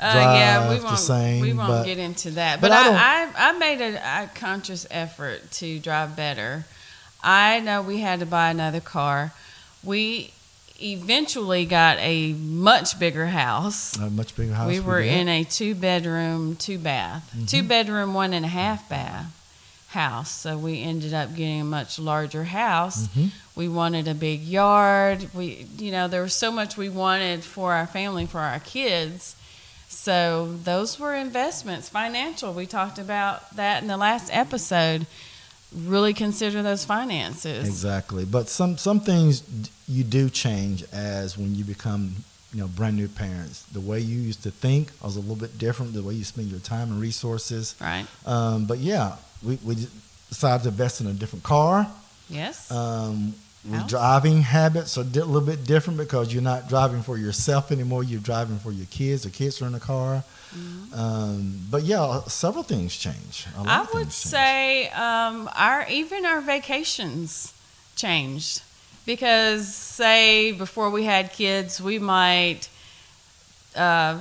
Uh, 0.00 0.12
yeah, 0.14 0.68
we 0.70 0.80
won't. 0.80 0.98
same, 0.98 1.40
we 1.42 1.52
won't 1.52 1.68
but- 1.68 1.84
get 1.84 1.98
into 1.98 2.32
that. 2.32 2.60
but 2.60 2.70
But, 2.70 2.72
I 2.72 3.28
I, 3.36 3.50
I, 3.50 3.52
made 3.58 3.80
a, 3.80 3.94
a 4.24 4.30
conscious 4.34 4.84
effort 4.90 5.48
to 5.52 5.78
drive 5.78 6.16
better. 6.16 6.64
I 7.22 7.60
know 7.60 7.82
we 7.82 7.98
had 8.00 8.18
to 8.20 8.26
buy 8.26 8.50
another 8.50 8.80
car. 8.80 9.32
We 9.84 10.32
eventually 10.80 11.64
got 11.66 11.98
a 12.00 12.32
much 12.32 12.98
bigger 12.98 13.26
house. 13.28 13.96
a 13.96 14.10
much 14.10 14.34
bigger 14.34 14.54
house. 14.54 14.66
we 14.68 14.80
were 14.80 15.02
did. 15.02 15.12
in 15.12 15.28
a 15.28 15.44
two 15.44 15.74
bedroom, 15.76 16.56
two 16.56 16.78
bath, 16.78 17.30
Mhm. 17.36 17.48
two 17.48 17.62
bedroom, 17.62 18.12
one 18.14 18.32
and 18.34 18.44
a 18.44 18.48
half 18.48 18.88
bath 18.88 19.26
house. 19.92 20.30
So 20.30 20.56
we 20.58 20.82
ended 20.82 21.14
up 21.14 21.34
getting 21.34 21.60
a 21.60 21.64
much 21.64 21.98
larger 21.98 22.44
house. 22.44 23.06
Mhm. 23.08 23.30
We 23.54 23.68
wanted 23.68 24.08
a 24.08 24.14
big 24.14 24.42
yard. 24.42 25.28
We, 25.34 25.66
you 25.78 25.92
know, 25.92 26.08
there 26.08 26.22
was 26.22 26.34
so 26.34 26.50
much 26.50 26.76
we 26.76 26.88
wanted 26.88 27.44
for 27.44 27.72
our 27.74 27.86
family, 27.86 28.26
for 28.26 28.40
our 28.40 28.60
kids. 28.60 29.34
So 29.88 30.56
those 30.64 30.98
were 30.98 31.14
investments, 31.14 31.88
financial. 31.88 32.52
We 32.54 32.66
talked 32.66 32.98
about 32.98 33.54
that 33.56 33.82
in 33.82 33.88
the 33.88 33.96
last 33.98 34.30
episode. 34.32 35.06
Really 35.74 36.12
consider 36.14 36.62
those 36.62 36.84
finances. 36.84 37.66
Exactly, 37.66 38.24
but 38.26 38.48
some 38.48 38.76
some 38.76 39.00
things 39.00 39.42
you 39.88 40.04
do 40.04 40.28
change 40.28 40.84
as 40.92 41.38
when 41.38 41.54
you 41.54 41.64
become 41.64 42.16
you 42.52 42.60
know 42.60 42.68
brand 42.68 42.96
new 42.96 43.08
parents. 43.08 43.64
The 43.72 43.80
way 43.80 44.00
you 44.00 44.18
used 44.18 44.42
to 44.42 44.50
think 44.50 44.90
was 45.02 45.16
a 45.16 45.20
little 45.20 45.36
bit 45.36 45.56
different. 45.58 45.94
The 45.94 46.02
way 46.02 46.14
you 46.14 46.24
spend 46.24 46.50
your 46.50 46.60
time 46.60 46.90
and 46.92 47.00
resources. 47.00 47.74
Right? 47.80 48.06
Um, 48.26 48.66
but 48.66 48.78
yeah, 48.80 49.16
we 49.44 49.58
we 49.64 49.74
decided 50.28 50.62
to 50.64 50.68
invest 50.70 51.00
in 51.00 51.06
a 51.06 51.12
different 51.12 51.42
car. 51.44 51.86
Yes. 52.28 52.70
Um, 52.70 53.34
House. 53.70 53.88
driving 53.88 54.42
habits 54.42 54.98
are 54.98 55.02
a 55.02 55.04
little 55.04 55.40
bit 55.40 55.64
different 55.64 55.96
because 55.98 56.32
you're 56.32 56.42
not 56.42 56.68
driving 56.68 57.02
for 57.02 57.16
yourself 57.16 57.70
anymore. 57.70 58.02
You're 58.02 58.20
driving 58.20 58.58
for 58.58 58.72
your 58.72 58.86
kids. 58.86 59.22
The 59.22 59.30
kids 59.30 59.62
are 59.62 59.66
in 59.66 59.72
the 59.72 59.80
car. 59.80 60.24
Mhm. 60.52 60.98
Um, 60.98 61.60
but 61.70 61.84
yeah, 61.84 62.22
several 62.26 62.64
things 62.64 62.96
change. 62.96 63.46
A 63.56 63.62
lot 63.62 63.68
I 63.68 63.80
would 63.94 64.04
change. 64.10 64.12
say 64.12 64.88
um, 64.90 65.48
our 65.54 65.86
even 65.88 66.26
our 66.26 66.40
vacations 66.40 67.52
changed 67.94 68.62
because 69.06 69.72
say 69.72 70.52
before 70.52 70.90
we 70.90 71.04
had 71.04 71.32
kids 71.32 71.80
we 71.80 71.98
might 71.98 72.68
uh, 73.76 74.18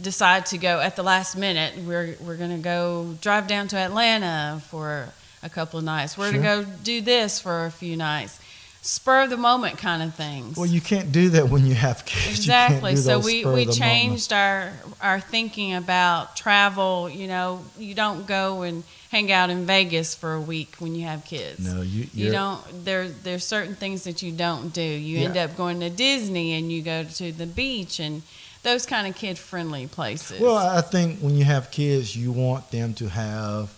decide 0.00 0.46
to 0.46 0.58
go 0.58 0.80
at 0.80 0.96
the 0.96 1.02
last 1.02 1.36
minute 1.36 1.74
we're 1.86 2.16
we're 2.20 2.36
going 2.36 2.50
to 2.50 2.58
go 2.62 3.14
drive 3.20 3.46
down 3.46 3.68
to 3.68 3.76
Atlanta 3.76 4.60
for 4.68 5.08
a 5.42 5.48
couple 5.48 5.78
of 5.78 5.84
nights 5.84 6.18
we're 6.18 6.30
Sure. 6.32 6.38
to 6.42 6.42
go 6.42 6.64
do 6.82 7.00
this 7.00 7.38
for 7.40 7.66
a 7.66 7.70
few 7.70 7.96
nights 7.96 8.40
spur 8.82 9.22
of 9.22 9.30
the 9.30 9.36
moment 9.36 9.78
kind 9.78 10.02
of 10.02 10.14
things 10.14 10.56
Well, 10.58 10.66
you 10.66 10.80
can't 10.80 11.10
do 11.10 11.30
that 11.30 11.48
when 11.48 11.64
you 11.64 11.74
have 11.74 12.04
kids. 12.04 12.38
Exactly. 12.40 12.96
So 12.96 13.18
we, 13.18 13.36
we 13.36 13.42
the 13.42 13.48
moment. 13.48 13.72
changed 13.72 14.32
our 14.32 14.72
our 15.00 15.20
thinking 15.20 15.72
about 15.74 16.36
travel. 16.36 17.08
You 17.08 17.26
know, 17.26 17.64
you 17.78 17.94
don't 17.94 18.26
go 18.26 18.60
and 18.60 18.84
hang 19.10 19.32
out 19.32 19.48
in 19.48 19.64
Vegas 19.64 20.14
for 20.14 20.34
a 20.34 20.40
week 20.40 20.74
when 20.80 20.94
you 20.94 21.06
have 21.06 21.24
kids. 21.24 21.60
No, 21.60 21.80
you 21.80 22.08
You 22.12 22.30
don't. 22.30 22.60
There 22.84 23.08
there's 23.08 23.44
certain 23.44 23.74
things 23.74 24.04
that 24.04 24.20
you 24.20 24.32
don't 24.32 24.68
do. 24.74 24.82
You 24.82 25.24
end 25.24 25.38
up 25.38 25.56
going 25.56 25.80
to 25.80 25.88
Disney 25.88 26.52
and 26.52 26.70
you 26.70 26.82
go 26.82 27.04
to 27.04 27.32
the 27.32 27.46
beach 27.46 27.98
and 28.00 28.20
those 28.64 28.86
kind 28.86 29.06
of 29.06 29.14
kid 29.14 29.38
friendly 29.38 29.86
places. 29.86 30.40
Well, 30.40 30.56
I 30.56 30.80
think 30.80 31.20
when 31.20 31.36
you 31.36 31.44
have 31.44 31.70
kids, 31.70 32.16
you 32.16 32.32
want 32.32 32.70
them 32.70 32.94
to 32.94 33.08
have 33.08 33.72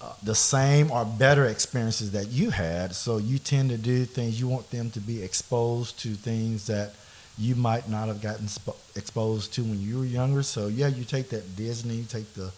uh, 0.00 0.12
the 0.22 0.34
same 0.34 0.90
or 0.90 1.04
better 1.04 1.46
experiences 1.46 2.12
that 2.12 2.28
you 2.28 2.50
had. 2.50 2.94
So 2.94 3.16
you 3.16 3.38
tend 3.38 3.70
to 3.70 3.78
do 3.78 4.04
things. 4.04 4.38
You 4.38 4.46
want 4.46 4.70
them 4.70 4.90
to 4.90 5.00
be 5.00 5.22
exposed 5.22 5.98
to 6.00 6.10
things 6.10 6.66
that 6.68 6.92
you 7.38 7.56
might 7.56 7.88
not 7.88 8.08
have 8.08 8.20
gotten 8.20 8.46
sp- 8.46 8.78
exposed 8.94 9.54
to 9.54 9.62
when 9.62 9.80
you 9.80 9.98
were 9.98 10.04
younger. 10.04 10.42
So 10.42 10.68
yeah, 10.68 10.88
you 10.88 11.04
take 11.04 11.30
that 11.30 11.56
Disney, 11.56 11.94
you 11.94 12.04
take 12.04 12.32
the 12.34 12.52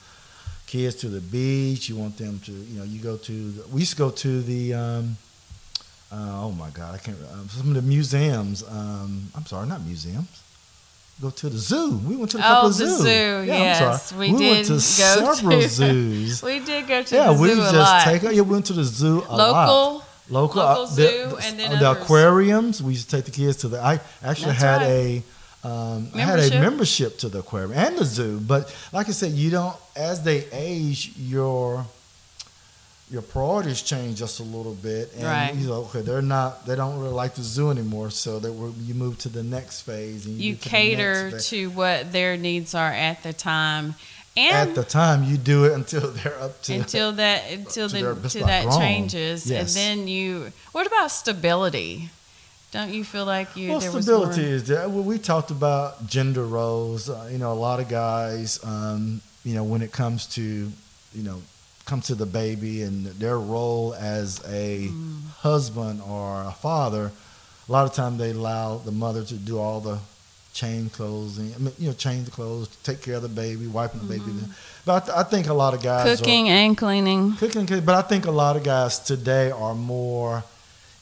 kids 0.66 0.96
to 0.96 1.08
the 1.08 1.20
beach. 1.20 1.88
You 1.88 1.96
want 1.96 2.18
them 2.18 2.40
to, 2.40 2.52
you 2.52 2.78
know, 2.78 2.84
you 2.84 3.00
go 3.00 3.16
to. 3.16 3.50
The, 3.50 3.68
we 3.68 3.80
used 3.80 3.92
to 3.92 3.98
go 3.98 4.10
to 4.10 4.42
the. 4.42 4.74
Um, 4.74 5.16
uh, 6.12 6.44
oh 6.44 6.52
my 6.52 6.70
God, 6.70 6.94
I 6.94 6.98
can't. 6.98 7.16
Um, 7.32 7.48
some 7.48 7.68
of 7.68 7.74
the 7.74 7.82
museums. 7.82 8.62
Um, 8.68 9.28
I'm 9.34 9.46
sorry, 9.46 9.66
not 9.68 9.82
museums. 9.82 10.42
Go 11.20 11.30
to 11.30 11.48
the 11.48 11.56
zoo. 11.56 11.98
We 12.06 12.14
went 12.14 12.30
to 12.32 12.38
a 12.38 12.40
couple 12.42 12.66
oh, 12.66 12.70
of 12.70 12.76
the 12.76 12.86
zoos. 12.86 12.98
zoo. 13.00 13.08
Yeah, 13.08 13.44
yes, 13.46 14.12
we, 14.12 14.32
we 14.32 14.38
did 14.38 14.50
went 14.50 14.66
to 14.66 14.72
go 14.72 14.78
several 14.78 15.50
to 15.60 15.68
zoos. 15.68 16.42
we 16.42 16.60
did 16.60 16.86
go 16.86 17.02
to 17.02 17.14
yeah, 17.14 17.32
the 17.32 17.40
we 17.40 17.48
zoo 17.48 17.54
a 17.54 17.56
just 17.56 17.74
lot. 17.74 18.04
take. 18.04 18.22
Yeah, 18.22 18.30
we 18.32 18.40
went 18.42 18.66
to 18.66 18.74
the 18.74 18.84
zoo 18.84 19.24
a 19.26 19.36
lot. 19.36 19.66
Local. 19.66 20.06
Local, 20.28 20.62
local 20.62 20.82
uh, 20.82 20.86
zoo 20.86 21.02
the, 21.04 21.36
and 21.44 21.58
then 21.58 21.70
the 21.78 21.88
others. 21.88 22.02
aquariums. 22.02 22.82
We 22.82 22.92
used 22.92 23.08
to 23.08 23.16
take 23.16 23.24
the 23.24 23.30
kids 23.30 23.58
to 23.58 23.68
the. 23.68 23.80
I 23.80 24.00
actually 24.22 24.52
That's 24.52 24.62
had 24.62 24.82
right. 24.82 24.88
a. 24.88 25.22
Um, 25.64 26.10
I 26.14 26.18
had 26.18 26.38
a 26.38 26.60
membership 26.60 27.16
to 27.18 27.28
the 27.28 27.38
aquarium 27.38 27.72
and 27.72 27.96
the 27.96 28.04
zoo, 28.04 28.38
but 28.40 28.74
like 28.92 29.08
I 29.08 29.12
said, 29.12 29.32
you 29.32 29.50
don't. 29.50 29.74
As 29.96 30.22
they 30.22 30.44
age, 30.52 31.12
your 31.16 31.86
your 33.10 33.22
priorities 33.22 33.82
change 33.82 34.18
just 34.18 34.40
a 34.40 34.42
little 34.42 34.74
bit, 34.74 35.12
and 35.14 35.24
Right. 35.24 35.54
you 35.54 35.68
know, 35.68 35.74
okay, 35.86 36.00
they're 36.00 36.20
not. 36.22 36.66
They 36.66 36.74
don't 36.74 36.98
really 36.98 37.14
like 37.14 37.34
the 37.36 37.42
zoo 37.42 37.70
anymore, 37.70 38.10
so 38.10 38.38
that 38.40 38.50
you 38.84 38.94
move 38.94 39.18
to 39.18 39.28
the 39.28 39.42
next 39.44 39.82
phase, 39.82 40.26
and 40.26 40.36
you, 40.38 40.50
You 40.50 40.56
to 40.56 40.68
cater 40.68 41.38
to 41.40 41.70
what 41.70 42.12
their 42.12 42.36
needs 42.36 42.74
are 42.74 42.92
at 42.92 43.22
the 43.22 43.32
time, 43.32 43.94
and 44.36 44.68
At 44.70 44.74
the 44.74 44.82
time, 44.84 45.22
you 45.24 45.36
do 45.38 45.64
it 45.66 45.72
until 45.72 46.10
they're 46.16 46.38
up 46.40 46.60
to 46.62 46.74
until 46.74 47.12
that 47.22 47.44
until 47.50 47.88
to 47.88 47.94
the 48.14 48.20
just 48.28 48.38
that 48.40 48.70
changes, 48.76 49.46
Yes. 49.48 49.76
and 49.76 50.00
then 50.00 50.08
you. 50.08 50.52
What 50.72 50.86
about 50.88 51.10
stability? 51.12 52.10
Don't 52.72 52.92
you 52.92 53.04
feel 53.04 53.24
like 53.24 53.56
you 53.56 53.70
Well, 53.70 53.80
there 53.80 53.92
was 53.92 54.04
stability 54.04 54.42
more- 54.42 54.50
is 54.50 54.64
there. 54.64 54.88
Well, 54.88 55.04
we 55.04 55.18
talked 55.18 55.50
about 55.52 56.08
gender 56.08 56.44
roles. 56.44 57.08
Uh, 57.08 57.28
you 57.30 57.38
know, 57.38 57.52
a 57.52 57.54
lot 57.54 57.78
of 57.78 57.88
guys, 57.88 58.58
um, 58.64 59.22
you 59.44 59.54
know, 59.54 59.62
when 59.62 59.80
it 59.80 59.92
comes 59.92 60.26
to, 60.34 60.42
you 60.42 61.22
know, 61.22 61.40
come 61.86 62.00
to 62.02 62.14
the 62.14 62.26
baby 62.26 62.82
and 62.82 63.06
their 63.06 63.38
role 63.38 63.94
as 63.94 64.40
a 64.48 64.88
Mm. 64.88 65.20
husband 65.40 66.02
or 66.02 66.42
a 66.42 66.52
father, 66.60 67.12
a 67.68 67.72
lot 67.72 67.86
of 67.86 67.94
time 67.94 68.18
they 68.18 68.30
allow 68.30 68.78
the 68.78 68.90
mother 68.92 69.22
to 69.24 69.34
do 69.34 69.58
all 69.58 69.80
the 69.80 69.98
change 70.52 70.92
clothes 70.92 71.38
and 71.38 71.54
I 71.54 71.58
mean, 71.58 71.72
you 71.78 71.86
know, 71.88 71.92
change 71.94 72.24
the 72.24 72.30
clothes, 72.32 72.68
take 72.82 73.02
care 73.02 73.14
of 73.16 73.22
the 73.22 73.28
baby, 73.28 73.66
wiping 73.66 74.00
the 74.00 74.06
baby. 74.06 74.32
But 74.84 74.94
I, 74.94 75.06
th- 75.06 75.16
I 75.18 75.22
think 75.22 75.46
a 75.48 75.54
lot 75.54 75.74
of 75.74 75.82
guys 75.82 76.06
are- 76.06 76.16
cooking 76.16 76.48
and 76.48 76.76
cleaning. 76.76 77.34
cooking, 77.36 77.66
but 77.84 77.94
I 77.94 78.02
think 78.02 78.26
a 78.26 78.30
lot 78.30 78.56
of 78.56 78.62
guys 78.64 78.98
today 78.98 79.50
are 79.50 79.74
more 79.74 80.42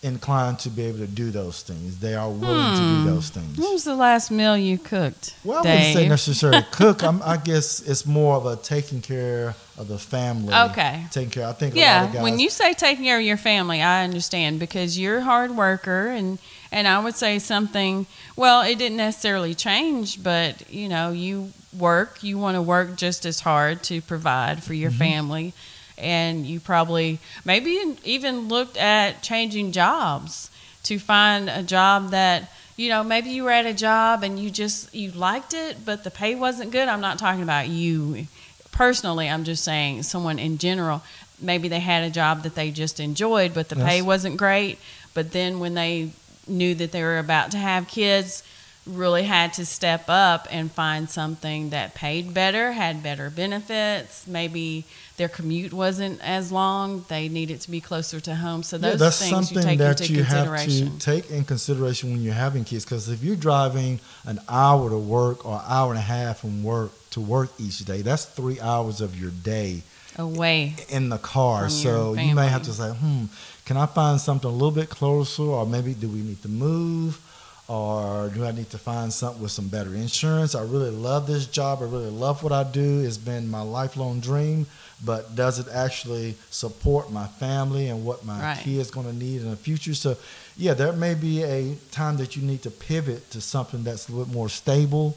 inclined 0.05 0.59
to 0.61 0.69
be 0.71 0.83
able 0.85 0.99
to 0.99 1.07
do 1.07 1.31
those 1.31 1.63
things. 1.63 1.99
They 1.99 2.15
are 2.15 2.29
willing 2.31 2.77
to 2.77 2.83
Hmm. 2.83 3.05
do 3.05 3.11
those 3.11 3.31
things. 3.31 3.57
When 3.59 3.73
was 3.73 3.85
the 3.85 3.95
last 3.97 4.31
meal 4.31 4.57
you 4.57 4.77
cooked? 4.79 5.35
Well, 5.43 5.59
I 5.59 5.61
wouldn't 5.63 5.95
say 5.95 6.01
Dave? 6.03 6.09
necessarily 6.11 6.63
cook. 6.71 7.03
I'm, 7.03 7.23
I 7.23 7.39
guess 7.39 7.81
it's 7.81 8.05
more 8.05 8.37
of 8.37 8.45
a 8.47 8.57
taking 8.57 9.01
care 9.01 9.55
of 9.79 9.89
the 9.89 9.99
family. 9.99 10.55
Okay. 10.55 11.07
Taking 11.11 11.31
care. 11.31 11.47
I 11.49 11.53
think 11.53 11.75
a 11.75 11.79
lot 11.79 11.83
of 11.83 12.09
Yeah, 12.09 12.13
guys. 12.13 12.23
when 12.23 12.39
you 12.39 12.51
say 12.51 12.75
taking 12.75 13.05
care 13.05 13.19
of 13.19 13.25
your 13.25 13.37
family, 13.39 13.81
I 13.83 14.05
understand 14.05 14.61
because 14.61 14.99
you're 14.99 15.19
a 15.19 15.25
hard 15.25 15.57
worker 15.57 16.09
and 16.09 16.39
and 16.71 16.87
I 16.89 16.99
would 17.03 17.15
say 17.15 17.39
something. 17.39 18.07
Well, 18.37 18.63
it 18.63 18.77
didn't 18.79 18.97
necessarily 18.99 19.55
change, 19.55 20.23
but 20.23 20.69
you 20.71 20.89
know, 20.89 21.11
you 21.13 21.53
work. 21.79 22.23
You 22.23 22.39
want 22.39 22.57
to 22.57 22.63
work 22.63 22.97
just 22.97 23.25
as 23.27 23.41
hard 23.41 23.83
to 23.85 24.01
provide 24.01 24.63
for 24.63 24.75
your 24.75 24.91
Mhm. 24.91 24.99
family, 24.99 25.53
and 25.99 26.47
you 26.47 26.61
probably 26.61 27.19
maybe 27.45 27.79
even 28.05 28.49
looked 28.49 28.77
at 28.77 29.23
changing 29.23 29.73
jobs 29.73 30.51
to 30.85 30.99
find 30.99 31.49
a 31.49 31.63
job 31.63 32.11
that 32.11 32.53
you 32.77 32.89
know 32.89 33.05
maybe 33.05 33.31
you 33.31 33.45
were 33.45 33.51
at 33.53 33.67
a 33.67 33.73
job 33.73 34.23
and 34.25 34.39
you 34.39 34.51
just 34.51 34.93
you 34.95 35.11
liked 35.13 35.55
it 35.55 35.85
but 35.85 36.03
the 36.05 36.11
pay 36.11 36.35
wasn't 36.35 36.71
good. 36.71 36.89
I'm 36.89 37.01
not 37.01 37.19
talking 37.19 37.43
about 37.43 37.69
you 37.69 38.27
personally. 38.73 39.29
I'm 39.31 39.45
just 39.45 39.63
saying 39.65 40.03
someone 40.03 40.39
in 40.39 40.59
general. 40.59 41.03
Maybe 41.41 41.69
they 41.69 41.81
had 41.81 42.03
a 42.05 42.11
job 42.11 42.43
that 42.43 42.55
they 42.55 42.71
just 42.71 42.99
enjoyed 43.01 43.55
but 43.55 43.69
the 43.69 43.77
pay 43.77 44.03
wasn't 44.03 44.37
great. 44.37 44.79
But 45.15 45.31
then 45.33 45.61
when 45.61 45.75
they 45.75 46.11
knew 46.49 46.75
that 46.75 46.91
they 46.93 47.03
were 47.03 47.19
about 47.19 47.51
to 47.53 47.59
have 47.59 47.87
kids 47.89 48.43
really 48.87 49.23
had 49.23 49.55
to 49.55 49.65
step 49.65 50.05
up 50.09 50.47
and 50.51 50.71
find 50.71 51.09
something 51.09 51.71
that 51.71 51.95
paid 51.95 52.35
better 52.35 52.73
had 52.73 53.03
better 53.03 53.31
benefits. 53.31 54.27
Maybe 54.27 54.85
their 55.17 55.29
commute 55.29 55.73
wasn't 55.73 56.21
as 56.23 56.53
long. 56.53 57.05
They 57.09 57.29
needed 57.29 57.61
to 57.63 57.71
be 57.71 57.81
closer 57.81 58.21
to 58.21 58.35
home. 58.35 58.63
So 58.63 58.77
Yeah, 58.77 58.91
those 58.91 59.01
that's 59.01 59.19
things 59.29 59.53
you 59.53 59.63
take 59.63 59.79
that 59.79 60.01
into 60.01 60.13
you 60.13 60.25
have 60.25 60.47
consideration. 60.49 60.99
to 60.99 60.99
take 60.99 61.31
in 61.31 61.45
consideration 61.45 62.11
when 62.13 62.23
you're 62.23 62.35
having 62.35 62.65
kids. 62.65 62.85
Because 62.85 63.09
if 63.09 63.25
you're 63.25 63.37
driving 63.37 64.01
an 64.27 64.41
hour 64.49 64.91
to 64.91 64.99
work 64.99 65.47
or 65.47 65.55
an 65.55 65.65
hour 65.67 65.91
and 65.91 65.99
a 65.99 66.03
half 66.03 66.41
from 66.41 66.63
work 66.63 66.93
to 67.11 67.21
work 67.21 67.51
each 67.59 67.79
day, 67.79 68.03
that's 68.03 68.27
three 68.27 68.61
hours 68.61 69.01
of 69.01 69.19
your 69.19 69.31
day 69.31 69.83
away 70.17 70.75
in 70.91 71.09
the 71.09 71.19
car. 71.19 71.69
So 71.71 72.15
you 72.15 72.35
may 72.35 72.49
have 72.49 72.63
to 72.65 72.73
say, 72.73 72.91
hmm, 72.91 73.25
can 73.65 73.77
I 73.77 73.87
find 73.87 74.21
something 74.21 74.49
a 74.49 74.53
little 74.53 74.71
bit 74.71 74.91
closer, 74.91 75.43
or 75.43 75.65
maybe 75.67 75.95
do 75.95 76.09
we 76.09 76.21
need 76.21 76.43
to 76.43 76.49
move, 76.49 77.19
or 77.69 78.31
do 78.35 78.45
I 78.45 78.53
need 78.53 78.69
to 78.71 78.79
find 78.79 79.13
something 79.13 79.43
with 79.43 79.51
some 79.53 79.69
better 79.69 79.95
insurance? 79.95 80.55
I 80.55 80.63
really 80.63 80.91
love 80.91 81.27
this 81.27 81.47
job. 81.47 81.79
I 81.81 81.85
really 81.87 82.11
love 82.11 82.43
what 82.43 82.53
I 82.53 82.63
do. 82.63 83.01
It's 83.01 83.17
been 83.17 83.51
my 83.51 83.63
lifelong 83.63 84.21
dream, 84.21 84.67
but 85.05 85.35
does 85.35 85.59
it 85.59 85.67
actually 85.73 86.35
support 86.51 87.11
my 87.11 87.27
family 87.27 87.89
and 87.89 88.05
what 88.05 88.25
my 88.25 88.39
Right. 88.41 88.59
kids 88.59 88.91
going 88.91 89.07
to 89.07 89.15
need 89.17 89.41
in 89.43 89.51
the 89.51 89.57
future? 89.57 89.95
So, 89.95 90.17
yeah, 90.59 90.75
there 90.75 90.93
may 90.93 91.15
be 91.15 91.43
a 91.43 91.75
time 91.91 92.19
that 92.19 92.37
you 92.37 92.43
need 92.43 92.63
to 92.65 92.71
pivot 92.71 93.31
to 93.31 93.41
something 93.41 93.83
that's 93.83 94.09
a 94.09 94.13
little 94.13 94.27
bit 94.27 94.35
more 94.35 94.49
stable. 94.51 95.17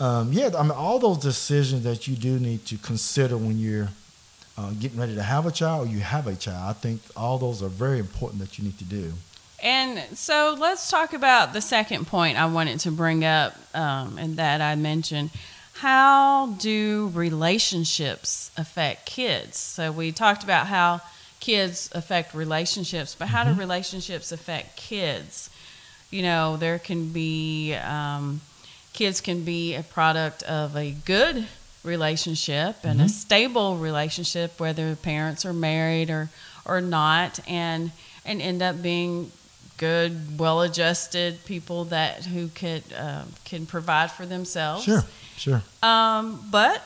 Um, 0.00 0.32
yeah, 0.32 0.50
I 0.58 0.62
mean, 0.62 0.72
all 0.72 0.98
those 0.98 1.18
decisions 1.18 1.82
that 1.84 2.06
you 2.08 2.16
do 2.16 2.38
need 2.38 2.64
to 2.66 2.76
consider 2.78 3.36
when 3.36 3.58
you're 3.58 3.88
uh, 4.58 4.70
getting 4.80 4.98
ready 4.98 5.14
to 5.14 5.22
have 5.22 5.44
a 5.46 5.50
child 5.50 5.86
or 5.88 5.90
you 5.90 6.00
have 6.00 6.26
a 6.26 6.34
child. 6.34 6.70
I 6.70 6.72
think 6.72 7.02
all 7.14 7.36
those 7.38 7.62
are 7.62 7.68
very 7.68 7.98
important 7.98 8.40
that 8.40 8.58
you 8.58 8.64
need 8.64 8.78
to 8.78 8.84
do. 8.84 9.12
And 9.62 10.16
so 10.16 10.56
let's 10.58 10.90
talk 10.90 11.12
about 11.12 11.52
the 11.52 11.60
second 11.60 12.06
point 12.06 12.38
I 12.38 12.46
wanted 12.46 12.80
to 12.80 12.90
bring 12.90 13.24
up, 13.24 13.56
um, 13.74 14.18
and 14.18 14.36
that 14.36 14.60
I 14.60 14.74
mentioned. 14.76 15.30
How 15.74 16.48
do 16.58 17.10
relationships 17.14 18.50
affect 18.56 19.06
kids? 19.06 19.58
So 19.58 19.92
we 19.92 20.12
talked 20.12 20.42
about 20.44 20.66
how 20.66 21.00
kids 21.40 21.90
affect 21.94 22.34
relationships, 22.34 23.14
but 23.18 23.28
how 23.28 23.44
do 23.44 23.52
relationships 23.58 24.32
affect 24.32 24.76
kids? 24.76 25.50
You 26.10 26.22
know, 26.22 26.56
there 26.56 26.78
can 26.78 27.10
be 27.10 27.74
um, 27.74 28.40
kids 28.92 29.20
can 29.20 29.44
be 29.44 29.74
a 29.74 29.82
product 29.82 30.42
of 30.44 30.76
a 30.76 30.92
good 30.92 31.46
relationship 31.84 32.76
and 32.84 33.00
a 33.00 33.04
Mhm. 33.04 33.10
stable 33.10 33.76
relationship, 33.76 34.58
whether 34.58 34.96
parents 34.96 35.44
are 35.44 35.52
married 35.52 36.10
or 36.10 36.28
or 36.64 36.80
not, 36.80 37.38
and 37.46 37.92
and 38.24 38.42
end 38.42 38.60
up 38.62 38.82
being 38.82 39.30
good, 39.76 40.38
well-adjusted 40.38 41.44
people 41.44 41.84
that 41.86 42.24
who 42.24 42.48
could 42.48 42.82
uh, 42.96 43.22
can 43.44 43.66
provide 43.66 44.10
for 44.10 44.26
themselves. 44.26 44.84
Sure, 44.84 45.04
sure. 45.36 45.62
Um, 45.82 46.40
but 46.50 46.82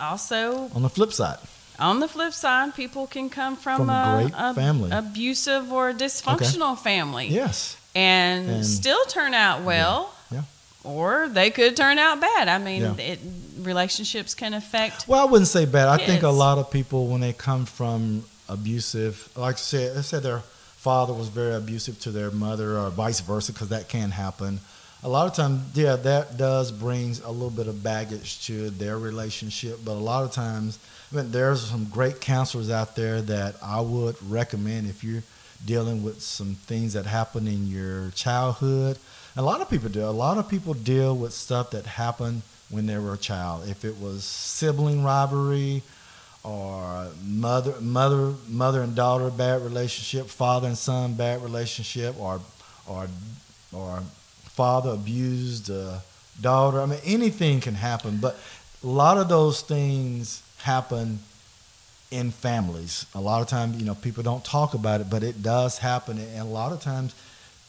also 0.00 0.70
On 0.74 0.82
the 0.82 0.88
flip 0.90 1.12
side, 1.12 1.38
on 1.78 2.00
the 2.00 2.08
flip 2.08 2.32
side, 2.32 2.74
people 2.74 3.06
can 3.06 3.28
come 3.30 3.56
from, 3.56 3.78
From 3.80 3.90
a 3.90 4.20
great 4.22 4.34
a, 4.36 4.54
family. 4.54 4.90
abusive 4.92 5.72
or 5.72 5.92
dysfunctional 5.92 6.76
family, 6.78 7.28
yes, 7.28 7.76
and, 7.94 8.48
And- 8.50 8.66
still 8.66 9.04
turn 9.06 9.34
out 9.34 9.62
well. 9.62 10.12
yeah. 10.30 10.42
Or 10.84 11.28
they 11.28 11.50
could 11.50 11.76
turn 11.76 11.98
out 11.98 12.20
bad. 12.20 12.48
I 12.48 12.58
mean, 12.58 12.82
Yeah. 12.82 12.94
it, 13.12 13.18
relationships 13.58 14.34
can 14.34 14.54
affect. 14.54 15.08
Well, 15.08 15.20
I 15.20 15.24
wouldn't 15.30 15.48
say 15.48 15.64
bad. 15.66 15.88
I 15.88 15.98
think 16.04 16.22
a 16.22 16.28
lot 16.28 16.58
of 16.58 16.70
people, 16.70 17.08
when 17.08 17.20
they 17.20 17.32
come 17.32 17.66
from 17.66 18.24
abusive, 18.48 19.28
like 19.36 19.56
I 19.56 19.58
said, 19.58 19.96
let's 19.96 20.08
say 20.08 20.20
their 20.20 20.42
father 20.86 21.12
was 21.12 21.26
very 21.26 21.52
abusive 21.52 21.98
to 21.98 22.12
their 22.12 22.30
mother, 22.30 22.78
or 22.78 22.90
vice 22.90 23.18
versa, 23.18 23.52
because 23.52 23.70
that 23.70 23.88
can 23.88 24.12
happen. 24.12 24.60
A 25.02 25.08
lot 25.08 25.26
of 25.26 25.34
times, 25.34 25.60
yeah, 25.74 25.96
that 25.96 26.36
does 26.36 26.70
bring 26.70 27.16
a 27.24 27.32
little 27.32 27.50
bit 27.50 27.66
of 27.66 27.82
baggage 27.82 28.46
to 28.46 28.70
their 28.70 28.96
relationship. 28.96 29.80
But 29.84 29.94
a 29.94 30.06
lot 30.12 30.22
of 30.22 30.30
times, 30.30 30.78
I 31.10 31.16
mean, 31.16 31.32
there's 31.32 31.60
some 31.60 31.86
great 31.86 32.20
counselors 32.20 32.70
out 32.70 32.94
there 32.94 33.20
that 33.20 33.56
I 33.60 33.80
would 33.80 34.14
recommend 34.30 34.88
if 34.88 35.02
you're 35.02 35.24
dealing 35.64 36.04
with 36.04 36.22
some 36.22 36.54
things 36.54 36.92
that 36.92 37.04
happen 37.04 37.48
in 37.48 37.66
your 37.66 38.10
childhood. 38.10 38.96
A 39.36 39.42
lot 39.42 39.60
of 39.60 39.68
people 39.68 39.88
do. 39.88 40.04
A 40.04 40.22
lot 40.26 40.38
of 40.38 40.48
people 40.48 40.72
deal 40.72 41.16
with 41.16 41.32
stuff 41.32 41.72
that 41.72 41.84
happened 41.84 42.42
when 42.70 42.86
they 42.86 42.98
were 42.98 43.14
a 43.14 43.18
child. 43.18 43.68
If 43.68 43.84
it 43.84 43.96
was 44.00 44.22
sibling 44.22 45.02
rivalry 45.02 45.82
or 46.46 47.08
mother 47.24 47.74
mother 47.80 48.34
mother 48.48 48.82
and 48.82 48.94
daughter 48.94 49.30
bad 49.30 49.62
relationship, 49.62 50.26
father 50.26 50.68
and 50.68 50.78
son 50.78 51.14
bad 51.14 51.42
relationship, 51.42 52.18
or 52.20 52.40
or 52.86 53.08
or 53.72 54.00
father 54.44 54.90
abused 54.90 55.70
uh, 55.70 55.98
daughter. 56.40 56.80
I 56.80 56.86
mean, 56.86 57.00
anything 57.04 57.60
can 57.60 57.74
happen, 57.74 58.18
but 58.20 58.38
a 58.84 58.86
lot 58.86 59.18
of 59.18 59.28
those 59.28 59.60
things 59.62 60.42
happen 60.58 61.18
in 62.12 62.30
families. 62.30 63.06
A 63.14 63.20
lot 63.20 63.42
of 63.42 63.48
times, 63.48 63.76
you 63.78 63.84
know, 63.84 63.96
people 63.96 64.22
don't 64.22 64.44
talk 64.44 64.74
about 64.74 65.00
it, 65.00 65.10
but 65.10 65.24
it 65.24 65.42
does 65.42 65.78
happen, 65.78 66.18
and 66.18 66.40
a 66.40 66.44
lot 66.44 66.70
of 66.70 66.80
times, 66.80 67.12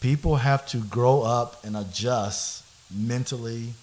people 0.02 0.36
have 0.36 0.68
to 0.68 0.78
grow 0.78 1.24
up 1.24 1.66
and 1.66 1.76
adjust 1.76 2.64
mentally 2.96 3.74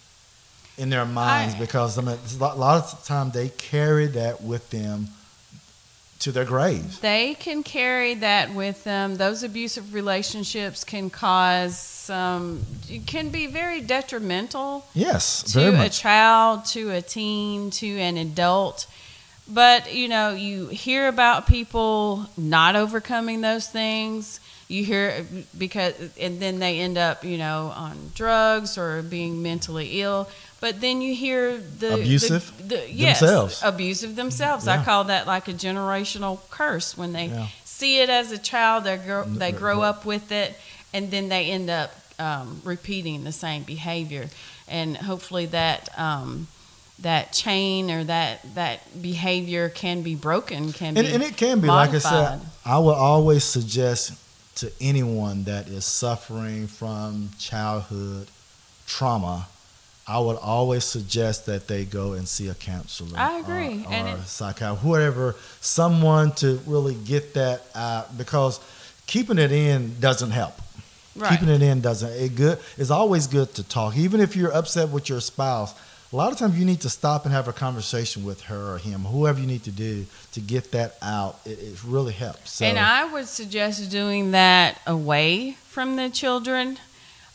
in 0.76 0.90
their 0.90 1.04
minds 1.04 1.54
I- 1.54 1.59
because 1.59 1.99
I 1.99 2.02
mean, 2.02 2.19
a 2.40 2.54
lot, 2.57 2.85
of 2.85 3.00
the 3.00 3.07
time 3.07 3.31
they 3.31 3.49
carry 3.50 4.07
that 4.09 4.43
with 4.43 4.71
them 4.71 5.09
to 6.21 6.33
their 6.33 6.45
graves. 6.45 7.00
They 7.00 7.35
can 7.35 7.62
carry 7.62 8.14
that 8.14 8.54
with 8.54 8.85
them. 8.85 9.16
Those 9.16 9.43
abusive 9.43 9.93
relationships 9.93 10.83
can 10.83 11.11
cause 11.11 11.76
some, 11.78 12.64
it 12.88 13.07
can 13.07 13.28
be 13.28 13.47
very 13.47 13.81
detrimental 13.81 14.87
Yes, 14.95 15.43
to 15.52 15.83
a 15.85 15.88
child, 15.90 16.64
to 16.66 16.90
a 16.90 17.02
teen, 17.02 17.71
to 17.73 17.87
an 17.99 18.16
adult. 18.16 18.87
But, 19.47 19.93
you 19.95 20.09
know, 20.09 20.31
you 20.31 20.69
hear 20.69 21.09
about 21.09 21.47
people 21.47 22.26
not 22.38 22.76
overcoming 22.76 23.43
those 23.43 23.66
things. 23.69 24.40
You 24.69 24.83
hear 24.83 25.26
because, 25.59 25.93
and 26.19 26.40
then 26.40 26.59
they 26.59 26.81
end 26.81 26.97
up, 26.97 27.23
you 27.23 27.37
know, 27.37 27.71
on 27.76 28.12
drugs 28.14 28.78
or 28.78 29.02
being 29.02 29.43
mentally 29.43 30.00
ill. 30.00 30.26
But 30.64 30.80
then 30.80 31.02
you 31.02 31.14
hear 31.14 31.59
the 31.59 31.92
Abusive 31.92 32.56
the, 32.56 32.76
the, 32.76 32.90
yes, 32.90 33.21
themselves. 33.21 33.61
abusive 33.62 34.16
themselves. 34.16 34.66
I 34.66 34.83
call 34.83 35.04
that 35.04 35.26
like 35.26 35.47
a 35.47 35.52
generational 35.52 36.38
curse 36.49 36.97
when 36.97 37.12
they 37.12 37.26
Yeah. 37.26 37.49
see 37.66 38.00
it 38.00 38.09
as 38.09 38.33
a 38.33 38.38
child. 38.38 38.85
They 38.85 38.97
grow, 38.97 39.25
they 39.25 39.52
grow 39.52 39.83
up 39.83 40.06
with 40.06 40.33
it, 40.33 40.56
and 40.94 41.11
then 41.11 41.28
they 41.28 41.50
end 41.50 41.68
up 41.68 41.90
um, 42.18 42.62
repeating 42.64 43.25
the 43.25 43.33
same 43.33 43.64
behavior. 43.64 44.30
And 44.66 44.97
hopefully 44.97 45.44
that 45.47 45.90
um, 45.99 46.47
that 46.99 47.35
chain 47.35 47.90
or 47.90 48.02
that 48.04 48.54
that 48.54 49.02
behavior 49.02 49.68
can 49.68 50.00
be 50.00 50.14
broken. 50.14 50.73
Can 50.73 50.97
And, 50.97 51.06
be 51.06 51.12
and 51.12 51.23
it 51.23 51.37
can 51.37 51.61
be, 51.61 51.68
like 51.68 51.90
I 51.90 51.99
said, 51.99 52.11
modified. 52.11 52.40
I 52.64 52.78
would 52.78 52.94
always 53.12 53.44
suggest 53.44 54.12
to 54.61 54.73
anyone 54.80 55.44
that 55.44 55.68
is 55.68 55.85
suffering 55.85 56.68
from 56.68 57.28
childhood 57.38 58.28
trauma, 58.87 59.49
I 60.07 60.19
would 60.19 60.37
always 60.37 60.85
suggest 60.85 61.47
that 61.47 61.67
they 61.67 61.85
go 61.87 62.13
and 62.13 62.29
see 62.29 62.49
a 62.49 62.55
counselor. 62.55 63.19
I 63.19 63.39
agree. 63.39 63.85
Or, 63.87 63.93
And 63.93 64.09
or 64.09 64.13
it- 64.17 64.21
a 64.21 64.27
psychiatrist, 64.27 64.83
whoever, 64.83 65.35
someone 65.61 66.33
to 66.37 66.61
really 66.67 66.95
get 66.95 67.35
that 67.35 67.63
out 67.75 68.17
because 68.19 68.61
keeping 69.07 69.39
it 69.39 69.51
in 69.51 69.99
doesn't 70.01 70.31
help. 70.33 70.55
Right. 71.17 71.31
Keeping 71.31 71.49
it 71.55 71.63
in 71.63 71.81
doesn't. 71.81 72.11
It 72.11 72.35
good. 72.35 72.59
It's 72.77 72.91
always 72.91 73.27
good 73.29 73.55
to 73.55 73.63
talk, 73.63 73.97
even 73.97 74.21
if 74.21 74.35
you're 74.37 74.53
upset 74.53 74.89
with 74.91 75.09
your 75.09 75.21
spouse. 75.21 75.73
A 76.13 76.17
lot 76.17 76.31
of 76.33 76.39
times 76.39 76.57
you 76.59 76.65
need 76.65 76.81
to 76.83 76.91
stop 76.91 77.25
and 77.25 77.33
have 77.35 77.49
a 77.49 77.53
conversation 77.53 78.25
with 78.25 78.43
her 78.43 78.75
or 78.75 78.79
him, 78.79 79.01
whoever 79.01 79.41
you 79.41 79.47
need 79.47 79.65
to 79.65 79.71
do 79.73 80.07
to 80.33 80.41
get 80.41 80.71
that 80.73 80.97
out. 81.03 81.41
It, 81.45 81.59
it 81.59 81.79
really 81.85 82.13
helps. 82.13 82.53
So, 82.53 82.65
and 82.67 82.79
I 82.79 83.05
would 83.13 83.27
suggest 83.27 83.91
doing 83.91 84.31
that 84.33 84.81
away 84.87 85.57
from 85.69 85.97
the 85.97 86.11
children, 86.11 86.79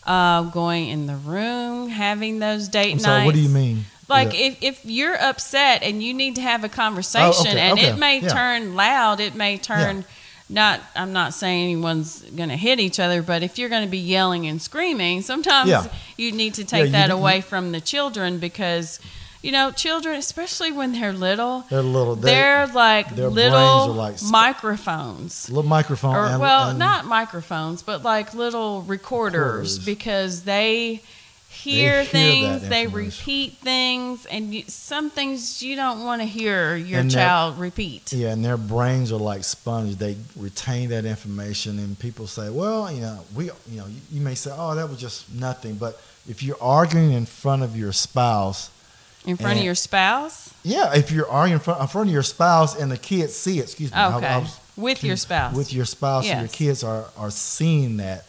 uh, 0.10 0.42
going 0.42 0.90
in 0.90 1.06
the 1.06 1.16
room, 1.16 1.88
having 1.90 2.40
those 2.40 2.68
date 2.68 2.96
I'm 2.96 3.02
nights. 3.04 3.26
What 3.28 3.36
do 3.36 3.42
you 3.42 3.50
mean? 3.50 3.86
Like 4.10 4.34
Yeah. 4.34 4.48
if, 4.48 4.64
if 4.64 4.86
you're 4.86 5.16
upset 5.22 5.84
and 5.84 6.02
you 6.02 6.16
need 6.16 6.36
to 6.36 6.42
have 6.42 6.64
a 6.64 6.70
conversation 6.70 7.48
okay, 7.52 7.60
and 7.60 7.78
okay, 7.80 7.90
it 7.90 7.98
may 8.00 8.20
yeah. 8.20 8.30
turn 8.30 8.76
loud, 8.76 9.20
it 9.20 9.36
may 9.36 9.58
turn 9.60 10.04
not 10.50 10.80
I'm 10.96 11.14
not 11.14 11.36
saying 11.36 11.64
anyone's 11.66 12.24
gonna 12.24 12.58
hit 12.58 12.80
each 12.80 13.00
other, 13.00 13.22
but 13.22 13.44
if 13.44 13.60
you're 13.60 13.70
gonna 13.70 13.86
be 13.86 14.00
yelling 14.00 14.48
and 14.48 14.60
screaming, 14.60 15.22
sometimes 15.22 15.70
Yeah. 15.70 15.86
you 16.18 16.32
need 16.32 16.56
to 16.56 16.66
take 16.66 16.92
that 16.92 17.12
away 17.12 17.42
from 17.42 17.72
the 17.72 17.80
children 17.80 18.40
because 18.40 19.00
you 19.42 19.52
know, 19.52 19.72
children, 19.72 20.16
especially 20.16 20.72
when 20.72 20.92
they're 20.92 21.14
little, 21.14 21.62
they're 21.70 21.82
little. 21.82 22.16
They, 22.16 22.32
they're 22.32 22.68
like 22.68 23.12
little 23.16 23.88
like 23.94 24.18
sp- 24.20 24.32
microphones. 24.32 25.50
little 25.50 25.70
microphone. 25.70 26.16
Or, 26.16 26.26
and, 26.26 26.42
well, 26.42 26.70
and- 26.72 26.80
not 26.80 27.06
microphones, 27.06 27.82
but 27.82 28.04
like 28.04 28.34
little 28.34 28.82
recorders, 28.82 29.78
Recorders. 29.80 29.80
because 29.86 30.44
they 30.44 31.02
hear, 31.52 32.04
hear 32.04 32.06
things, 32.06 32.70
they 32.70 32.88
repeat 32.88 33.54
things, 33.58 34.26
and 34.28 34.54
you, 34.54 34.64
some 34.68 35.10
things 35.10 35.64
you 35.64 35.76
don't 35.76 36.04
want 36.04 36.22
to 36.22 36.26
hear 36.28 36.76
your 36.76 37.00
And 37.00 37.10
child 37.12 37.58
repeat. 37.58 38.12
Yeah, 38.14 38.30
and 38.32 38.44
their 38.46 38.58
brains 38.58 39.12
are 39.12 39.18
like 39.18 39.44
sponges. 39.44 39.98
They 39.98 40.16
retain 40.38 40.90
that 40.90 41.06
information, 41.06 41.80
and 41.80 41.98
people 41.98 42.28
say, 42.28 42.50
"Well, 42.50 42.92
you 42.92 43.02
know, 43.02 43.20
we, 43.36 43.46
you 43.46 43.80
know, 43.80 43.88
you, 43.88 44.00
you 44.12 44.22
may 44.22 44.36
say, 44.36 44.52
oh, 44.54 44.76
that 44.76 44.90
was 44.90 45.00
just 45.00 45.34
nothing." 45.34 45.76
But 45.76 46.00
if 46.28 46.44
you're 46.44 46.62
arguing 46.62 47.14
in 47.14 47.26
front 47.26 47.64
of 47.64 47.76
your 47.76 47.94
spouse, 47.94 48.70
In 49.30 49.38
front 49.38 49.60
of 49.60 49.64
your 49.66 49.76
spouse? 49.76 50.54
yeah, 50.64 50.94
if 50.96 51.12
you're 51.12 51.30
arguing 51.30 51.54
in 51.60 51.60
front, 51.64 51.82
in 51.82 51.88
front 51.88 52.08
of 52.10 52.14
your 52.14 52.24
spouse 52.24 52.80
and 52.80 52.92
the 52.92 52.98
kids 52.98 53.36
see 53.36 53.60
it, 53.60 53.64
excuse 53.64 53.92
me, 53.92 53.98
I- 53.98 54.10
I 54.12 54.16
Okay. 54.18 54.40
was- 54.40 54.58
With 54.78 55.04
your 55.04 55.18
spouse. 55.18 55.56
with 55.56 55.74
your 55.74 55.86
spouse 55.86 56.26
and 56.26 56.40
your 56.42 56.50
kids 56.50 56.84
are 56.84 57.06
are 57.18 57.32
seeing 57.32 57.98
that. 57.98 58.26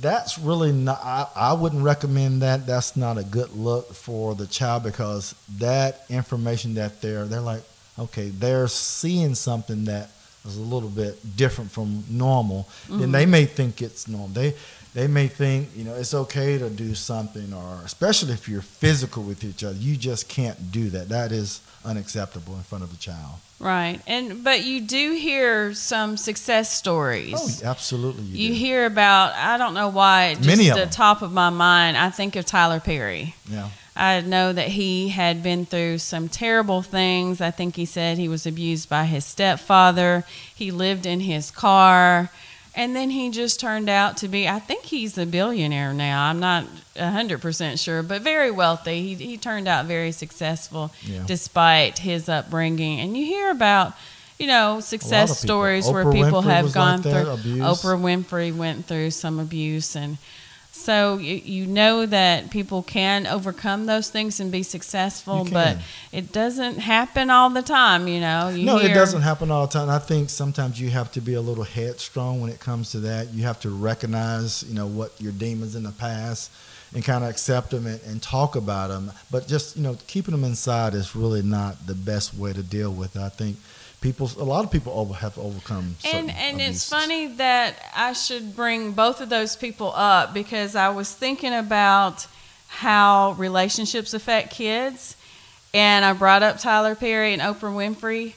That's 0.00 0.38
really 0.38 0.72
not. 0.72 1.00
I, 1.04 1.26
I 1.34 1.52
wouldn't 1.52 1.82
recommend 1.82 2.42
that. 2.42 2.66
That's 2.66 2.96
not 2.96 3.16
a 3.16 3.22
good 3.24 3.52
look 3.56 3.94
for 3.94 4.34
the 4.34 4.46
child 4.46 4.82
because 4.82 5.34
that 5.58 6.04
information 6.10 6.74
that 6.74 7.00
they're 7.00 7.24
they're 7.26 7.40
like, 7.40 7.62
okay, 7.98 8.28
they're 8.30 8.68
seeing 8.68 9.34
something 9.34 9.84
that 9.84 10.10
is 10.44 10.56
a 10.56 10.60
little 10.62 10.88
bit 10.88 11.36
different 11.36 11.70
from 11.70 12.04
normal. 12.10 12.68
Mm-hmm. 12.86 13.00
Then 13.00 13.12
they 13.12 13.26
may 13.26 13.44
think 13.46 13.80
it's 13.82 14.08
normal. 14.08 14.28
They 14.28 14.54
they 14.94 15.06
may 15.08 15.26
think 15.28 15.70
you 15.76 15.84
know 15.84 15.94
it's 15.94 16.14
okay 16.14 16.58
to 16.58 16.70
do 16.70 16.94
something, 16.94 17.52
or 17.52 17.80
especially 17.84 18.32
if 18.32 18.48
you're 18.48 18.62
physical 18.62 19.22
with 19.22 19.42
each 19.44 19.64
other, 19.64 19.76
you 19.76 19.96
just 19.96 20.28
can't 20.28 20.70
do 20.70 20.90
that. 20.90 21.08
That 21.08 21.32
is 21.32 21.60
unacceptable 21.84 22.54
in 22.54 22.62
front 22.62 22.84
of 22.84 22.92
a 22.92 22.96
child. 22.96 23.34
Right. 23.60 24.00
And 24.06 24.42
but 24.44 24.64
you 24.64 24.80
do 24.80 25.12
hear 25.14 25.74
some 25.74 26.16
success 26.16 26.70
stories. 26.76 27.34
Oh, 27.36 27.68
absolutely, 27.68 28.24
you, 28.24 28.48
You 28.48 28.54
hear 28.54 28.84
about 28.86 29.32
I 29.34 29.56
don't 29.58 29.74
know 29.74 29.88
why 29.88 30.34
just 30.34 30.46
Many 30.46 30.68
of 30.68 30.74
the 30.76 30.82
them. 30.82 30.90
top 30.90 31.22
of 31.22 31.32
my 31.32 31.50
mind 31.50 31.96
I 31.96 32.10
think 32.10 32.36
of 32.36 32.44
Tyler 32.46 32.80
Perry. 32.80 33.34
yeah. 33.48 33.68
I 33.96 34.20
know 34.22 34.52
that 34.52 34.68
he 34.68 35.10
had 35.10 35.42
been 35.42 35.66
through 35.66 35.98
some 35.98 36.28
terrible 36.28 36.82
things. 36.82 37.40
I 37.40 37.50
think 37.52 37.76
he 37.76 37.84
said 37.84 38.18
he 38.18 38.28
was 38.28 38.44
abused 38.46 38.88
by 38.88 39.04
his 39.04 39.24
stepfather. 39.24 40.24
He 40.54 40.70
lived 40.70 41.06
in 41.06 41.20
his 41.20 41.50
car. 41.50 42.30
And 42.76 42.96
then 42.96 43.10
he 43.10 43.30
just 43.30 43.60
turned 43.60 43.88
out 43.88 44.16
to 44.16 44.26
be, 44.28 44.48
I 44.48 44.58
think 44.58 44.82
he's 44.82 45.16
a 45.16 45.24
billionaire 45.26 45.92
now. 45.94 46.24
I'm 46.28 46.40
not 46.40 46.64
100% 46.96 47.78
sure, 47.82 48.02
but 48.02 48.22
very 48.22 48.50
wealthy. 48.50 49.14
He, 49.14 49.24
he 49.26 49.36
turned 49.36 49.68
out 49.68 49.86
very 49.86 50.10
successful 50.10 50.92
Yeah. 51.04 51.22
despite 51.24 51.98
his 52.00 52.28
upbringing. 52.28 52.98
And 52.98 53.16
you 53.16 53.24
hear 53.26 53.52
about, 53.52 53.92
you 54.40 54.48
know, 54.48 54.80
success 54.80 55.38
stories 55.38 55.88
where 55.88 56.10
people 56.10 56.42
Winfrey 56.42 56.46
have 56.46 56.72
gone 56.72 57.02
like 57.02 57.12
that, 57.12 57.22
through. 57.22 57.32
abuse. 57.34 57.62
Oprah 57.62 58.00
Winfrey 58.00 58.56
went 58.56 58.86
through 58.86 59.12
some 59.12 59.38
abuse. 59.38 59.94
And 59.94 60.18
so 60.76 61.18
you, 61.18 61.36
you 61.36 61.66
know 61.66 62.04
that 62.04 62.50
people 62.50 62.82
can 62.82 63.28
overcome 63.28 63.86
those 63.86 64.10
things 64.10 64.40
and 64.40 64.50
be 64.50 64.64
successful, 64.64 65.46
but 65.50 65.78
it 66.10 66.32
doesn't 66.32 66.78
happen 66.78 67.30
all 67.30 67.48
the 67.48 67.62
time, 67.62 68.08
you 68.08 68.18
know. 68.18 68.48
You 68.48 68.66
no, 68.66 68.78
it 68.78 68.92
doesn't 68.92 69.22
happen 69.22 69.52
all 69.52 69.68
the 69.68 69.72
time. 69.72 69.88
I 69.88 70.00
think 70.00 70.30
sometimes 70.30 70.80
you 70.80 70.90
have 70.90 71.12
to 71.12 71.20
be 71.20 71.34
a 71.34 71.40
little 71.40 71.62
headstrong 71.62 72.40
when 72.40 72.50
it 72.50 72.58
comes 72.58 72.90
to 72.90 72.98
that. 73.00 73.32
You 73.32 73.44
have 73.44 73.60
to 73.60 73.70
recognize, 73.70 74.64
you 74.64 74.74
know, 74.74 74.88
what 74.88 75.12
your 75.20 75.30
demons 75.30 75.76
in 75.76 75.84
the 75.84 75.92
past 75.92 76.50
and 76.92 77.04
kind 77.04 77.22
of 77.22 77.30
accept 77.30 77.70
them 77.70 77.86
and, 77.86 78.00
and 78.02 78.20
talk 78.20 78.56
about 78.56 78.88
them. 78.88 79.12
But 79.30 79.46
just, 79.46 79.76
you 79.76 79.82
know, 79.84 79.96
keeping 80.08 80.32
them 80.32 80.42
inside 80.42 80.94
is 80.94 81.14
really 81.14 81.42
not 81.42 81.86
the 81.86 81.94
best 81.94 82.34
way 82.34 82.52
to 82.52 82.64
deal 82.64 82.92
with 82.92 83.14
it. 83.14 83.22
I 83.22 83.28
think 83.28 83.58
people, 84.04 84.30
a 84.38 84.44
lot 84.44 84.64
of 84.66 84.70
people 84.70 84.92
over, 84.92 85.14
have 85.14 85.36
overcome 85.38 85.96
And 86.04 86.30
and 86.30 86.60
it's 86.60 86.86
funny 86.88 87.26
that 87.38 87.70
I 87.96 88.12
should 88.12 88.54
bring 88.54 88.92
both 88.92 89.22
of 89.22 89.28
those 89.30 89.56
people 89.56 89.90
up 89.96 90.34
because 90.34 90.76
I 90.76 90.90
was 90.90 91.08
thinking 91.10 91.54
about 91.54 92.26
how 92.68 93.32
relationships 93.38 94.12
affect 94.12 94.50
kids, 94.52 95.16
and 95.72 96.04
I 96.04 96.12
brought 96.12 96.42
up 96.42 96.58
Tyler 96.58 96.94
Perry 96.94 97.32
and 97.32 97.40
Oprah 97.40 97.74
Winfrey, 97.80 98.34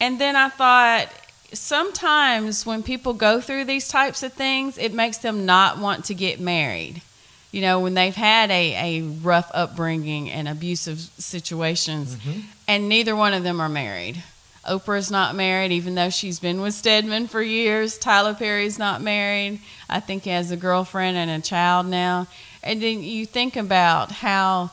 and 0.00 0.20
then 0.20 0.36
I 0.36 0.48
thought 0.50 1.08
sometimes 1.52 2.64
when 2.64 2.82
people 2.82 3.12
go 3.12 3.40
through 3.40 3.64
these 3.64 3.88
types 3.88 4.22
of 4.22 4.32
things, 4.34 4.78
it 4.78 4.92
makes 4.94 5.18
them 5.18 5.44
not 5.46 5.78
want 5.78 6.04
to 6.06 6.14
get 6.14 6.38
married. 6.38 7.02
You 7.50 7.62
know, 7.62 7.80
when 7.80 7.94
they've 7.94 8.14
had 8.14 8.50
a, 8.50 8.64
a 8.98 9.02
rough 9.02 9.50
upbringing 9.54 10.30
and 10.30 10.46
abusive 10.46 10.98
situations, 11.18 12.14
Mhm. 12.16 12.42
and 12.68 12.88
neither 12.88 13.16
one 13.16 13.32
of 13.34 13.42
them 13.42 13.58
are 13.60 13.70
married. 13.70 14.22
Oprah's 14.64 15.10
not 15.10 15.34
married, 15.34 15.72
even 15.72 15.94
though 15.94 16.10
she's 16.10 16.38
been 16.38 16.60
with 16.60 16.74
Stedman 16.74 17.28
for 17.28 17.42
years. 17.42 17.98
Tyler 17.98 18.34
Perry's 18.34 18.78
not 18.78 19.00
married. 19.00 19.60
I 19.88 20.00
think 20.00 20.24
he 20.24 20.30
has 20.30 20.50
a 20.50 20.56
girlfriend 20.56 21.16
and 21.16 21.30
a 21.30 21.40
child 21.40 21.86
now. 21.86 22.26
And 22.62 22.82
then 22.82 23.02
you 23.02 23.24
think 23.24 23.56
about 23.56 24.10
how, 24.10 24.70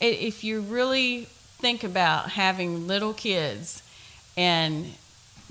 if 0.00 0.44
you 0.44 0.60
really 0.60 1.26
think 1.58 1.84
about 1.84 2.30
having 2.30 2.86
little 2.86 3.12
kids 3.12 3.82
and 4.36 4.94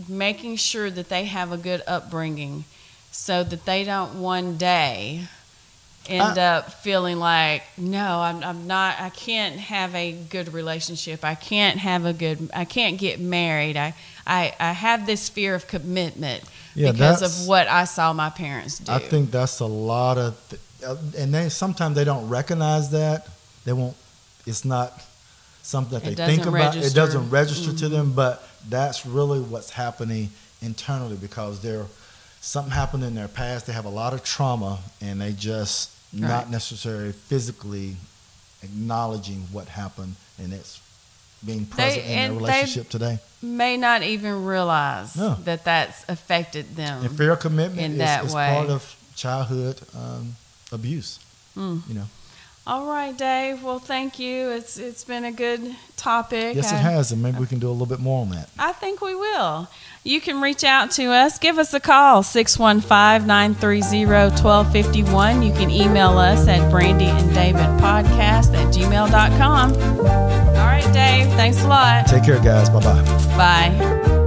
making 0.07 0.55
sure 0.55 0.89
that 0.89 1.09
they 1.09 1.25
have 1.25 1.51
a 1.51 1.57
good 1.57 1.81
upbringing 1.87 2.65
so 3.11 3.43
that 3.43 3.65
they 3.65 3.83
don't 3.83 4.21
one 4.21 4.57
day 4.57 5.27
end 6.09 6.37
up 6.37 6.71
feeling 6.83 7.17
like 7.19 7.63
no 7.77 8.19
I'm, 8.19 8.43
I'm 8.43 8.67
not 8.67 8.99
i 8.99 9.09
can't 9.09 9.55
have 9.55 9.93
a 9.95 10.11
good 10.11 10.53
relationship 10.53 11.23
i 11.23 11.35
can't 11.35 11.77
have 11.79 12.05
a 12.05 12.13
good 12.13 12.49
i 12.53 12.65
can't 12.65 12.97
get 12.97 13.19
married 13.19 13.77
i 13.77 13.93
i, 14.25 14.53
I 14.59 14.71
have 14.71 15.05
this 15.05 15.29
fear 15.29 15.55
of 15.55 15.67
commitment 15.67 16.43
Yeah, 16.75 16.91
because 16.91 17.21
of 17.21 17.47
what 17.47 17.67
i 17.67 17.85
saw 17.85 18.11
my 18.13 18.29
parents 18.29 18.79
do 18.79 18.91
I 18.91 18.99
think 18.99 19.31
that's 19.31 19.59
a 19.59 19.65
lot 19.65 20.17
of, 20.17 20.35
th- 20.49 20.61
uh, 20.85 20.95
and 21.17 21.33
they 21.33 21.49
sometimes 21.49 21.95
they 21.95 22.05
don't 22.05 22.27
recognize 22.29 22.89
that. 22.91 23.27
They 23.65 23.73
won't. 23.73 23.95
it's 24.45 24.63
not 24.63 24.93
something 25.61 25.99
that 25.99 26.07
It 26.07 26.15
they 26.15 26.25
think 26.35 26.45
about. 26.47 26.75
It 26.75 26.93
doesn't 26.93 27.29
register 27.29 27.71
to 27.73 27.85
Mhm. 27.85 27.91
them, 27.91 28.13
but 28.13 28.41
that's 28.69 29.05
really 29.05 29.39
what's 29.41 29.71
happening 29.71 30.29
internally 30.61 31.17
because 31.17 31.59
they're 31.61 31.85
something 32.41 32.71
happened 32.71 33.03
in 33.03 33.13
their 33.15 33.27
past. 33.27 33.65
They 33.67 33.73
have 33.73 33.85
a 33.85 33.89
lot 33.89 34.13
of 34.13 34.23
trauma, 34.23 34.79
and 35.01 35.19
they 35.19 35.33
just 35.33 35.89
Right. 36.13 36.21
not 36.27 36.49
necessarily 36.49 37.11
physically 37.11 37.95
acknowledging 38.63 39.41
what 39.51 39.67
happened, 39.67 40.15
and 40.37 40.51
it's 40.53 40.81
being 41.45 41.65
present 41.65 42.03
in 42.05 42.11
and 42.11 42.33
their 42.33 42.39
they- 42.39 42.45
relationship 42.47 42.89
today. 42.89 43.19
May 43.41 43.77
not 43.77 44.03
even 44.03 44.43
realize 44.43 45.15
No. 45.15 45.35
that 45.45 45.63
that's 45.63 46.03
affected 46.09 46.75
them. 46.75 47.05
And 47.05 47.15
fair 47.17 47.35
commitment 47.37 47.79
in 47.79 47.91
is, 47.93 47.97
that 47.99 48.25
is 48.25 48.33
way. 48.33 48.49
part 48.53 48.69
of 48.69 48.95
childhood 49.15 49.79
um, 49.95 50.35
abuse. 50.73 51.19
Mm. 51.55 51.87
You 51.87 51.93
know, 51.95 52.05
All 52.67 52.85
right, 52.85 53.17
Dave. 53.17 53.63
Well, 53.63 53.79
thank 53.79 54.19
you. 54.19 54.49
It's 54.49 54.77
it's 54.77 55.03
been 55.03 55.25
a 55.25 55.31
good 55.31 55.75
topic. 55.97 56.55
yes, 56.55 56.71
it 56.71 56.75
has, 56.75 57.11
and 57.11 57.21
maybe 57.21 57.39
we 57.39 57.47
can 57.47 57.57
do 57.57 57.67
a 57.67 57.71
little 57.71 57.87
bit 57.87 57.99
more 57.99 58.21
on 58.21 58.29
that. 58.29 58.49
I 58.59 58.73
think 58.73 59.01
we 59.01 59.15
will. 59.15 59.67
You 60.03 60.21
can 60.21 60.39
reach 60.39 60.63
out 60.63 60.91
to 60.91 61.05
us. 61.05 61.39
Give 61.39 61.57
us 61.57 61.73
a 61.73 61.79
call, 61.79 62.21
615 62.21 63.25
930 63.27 64.05
1251. 64.05 65.41
You 65.41 65.51
can 65.53 65.71
email 65.71 66.17
us 66.19 66.47
at 66.47 66.69
brandy 66.69 67.05
and 67.05 67.33
david 67.33 67.61
podcast 67.81 68.53
at 68.53 68.71
gmail.com. 68.73 69.73
All 69.73 70.65
right, 70.65 70.83
Dave. 70.93 71.27
Thanks 71.33 71.63
a 71.63 71.67
lot. 71.67 72.05
Take 72.05 72.23
care, 72.23 72.39
guys. 72.39 72.69
Bye 72.69 72.81
bye. 72.81 73.37
Bye. 73.37 74.18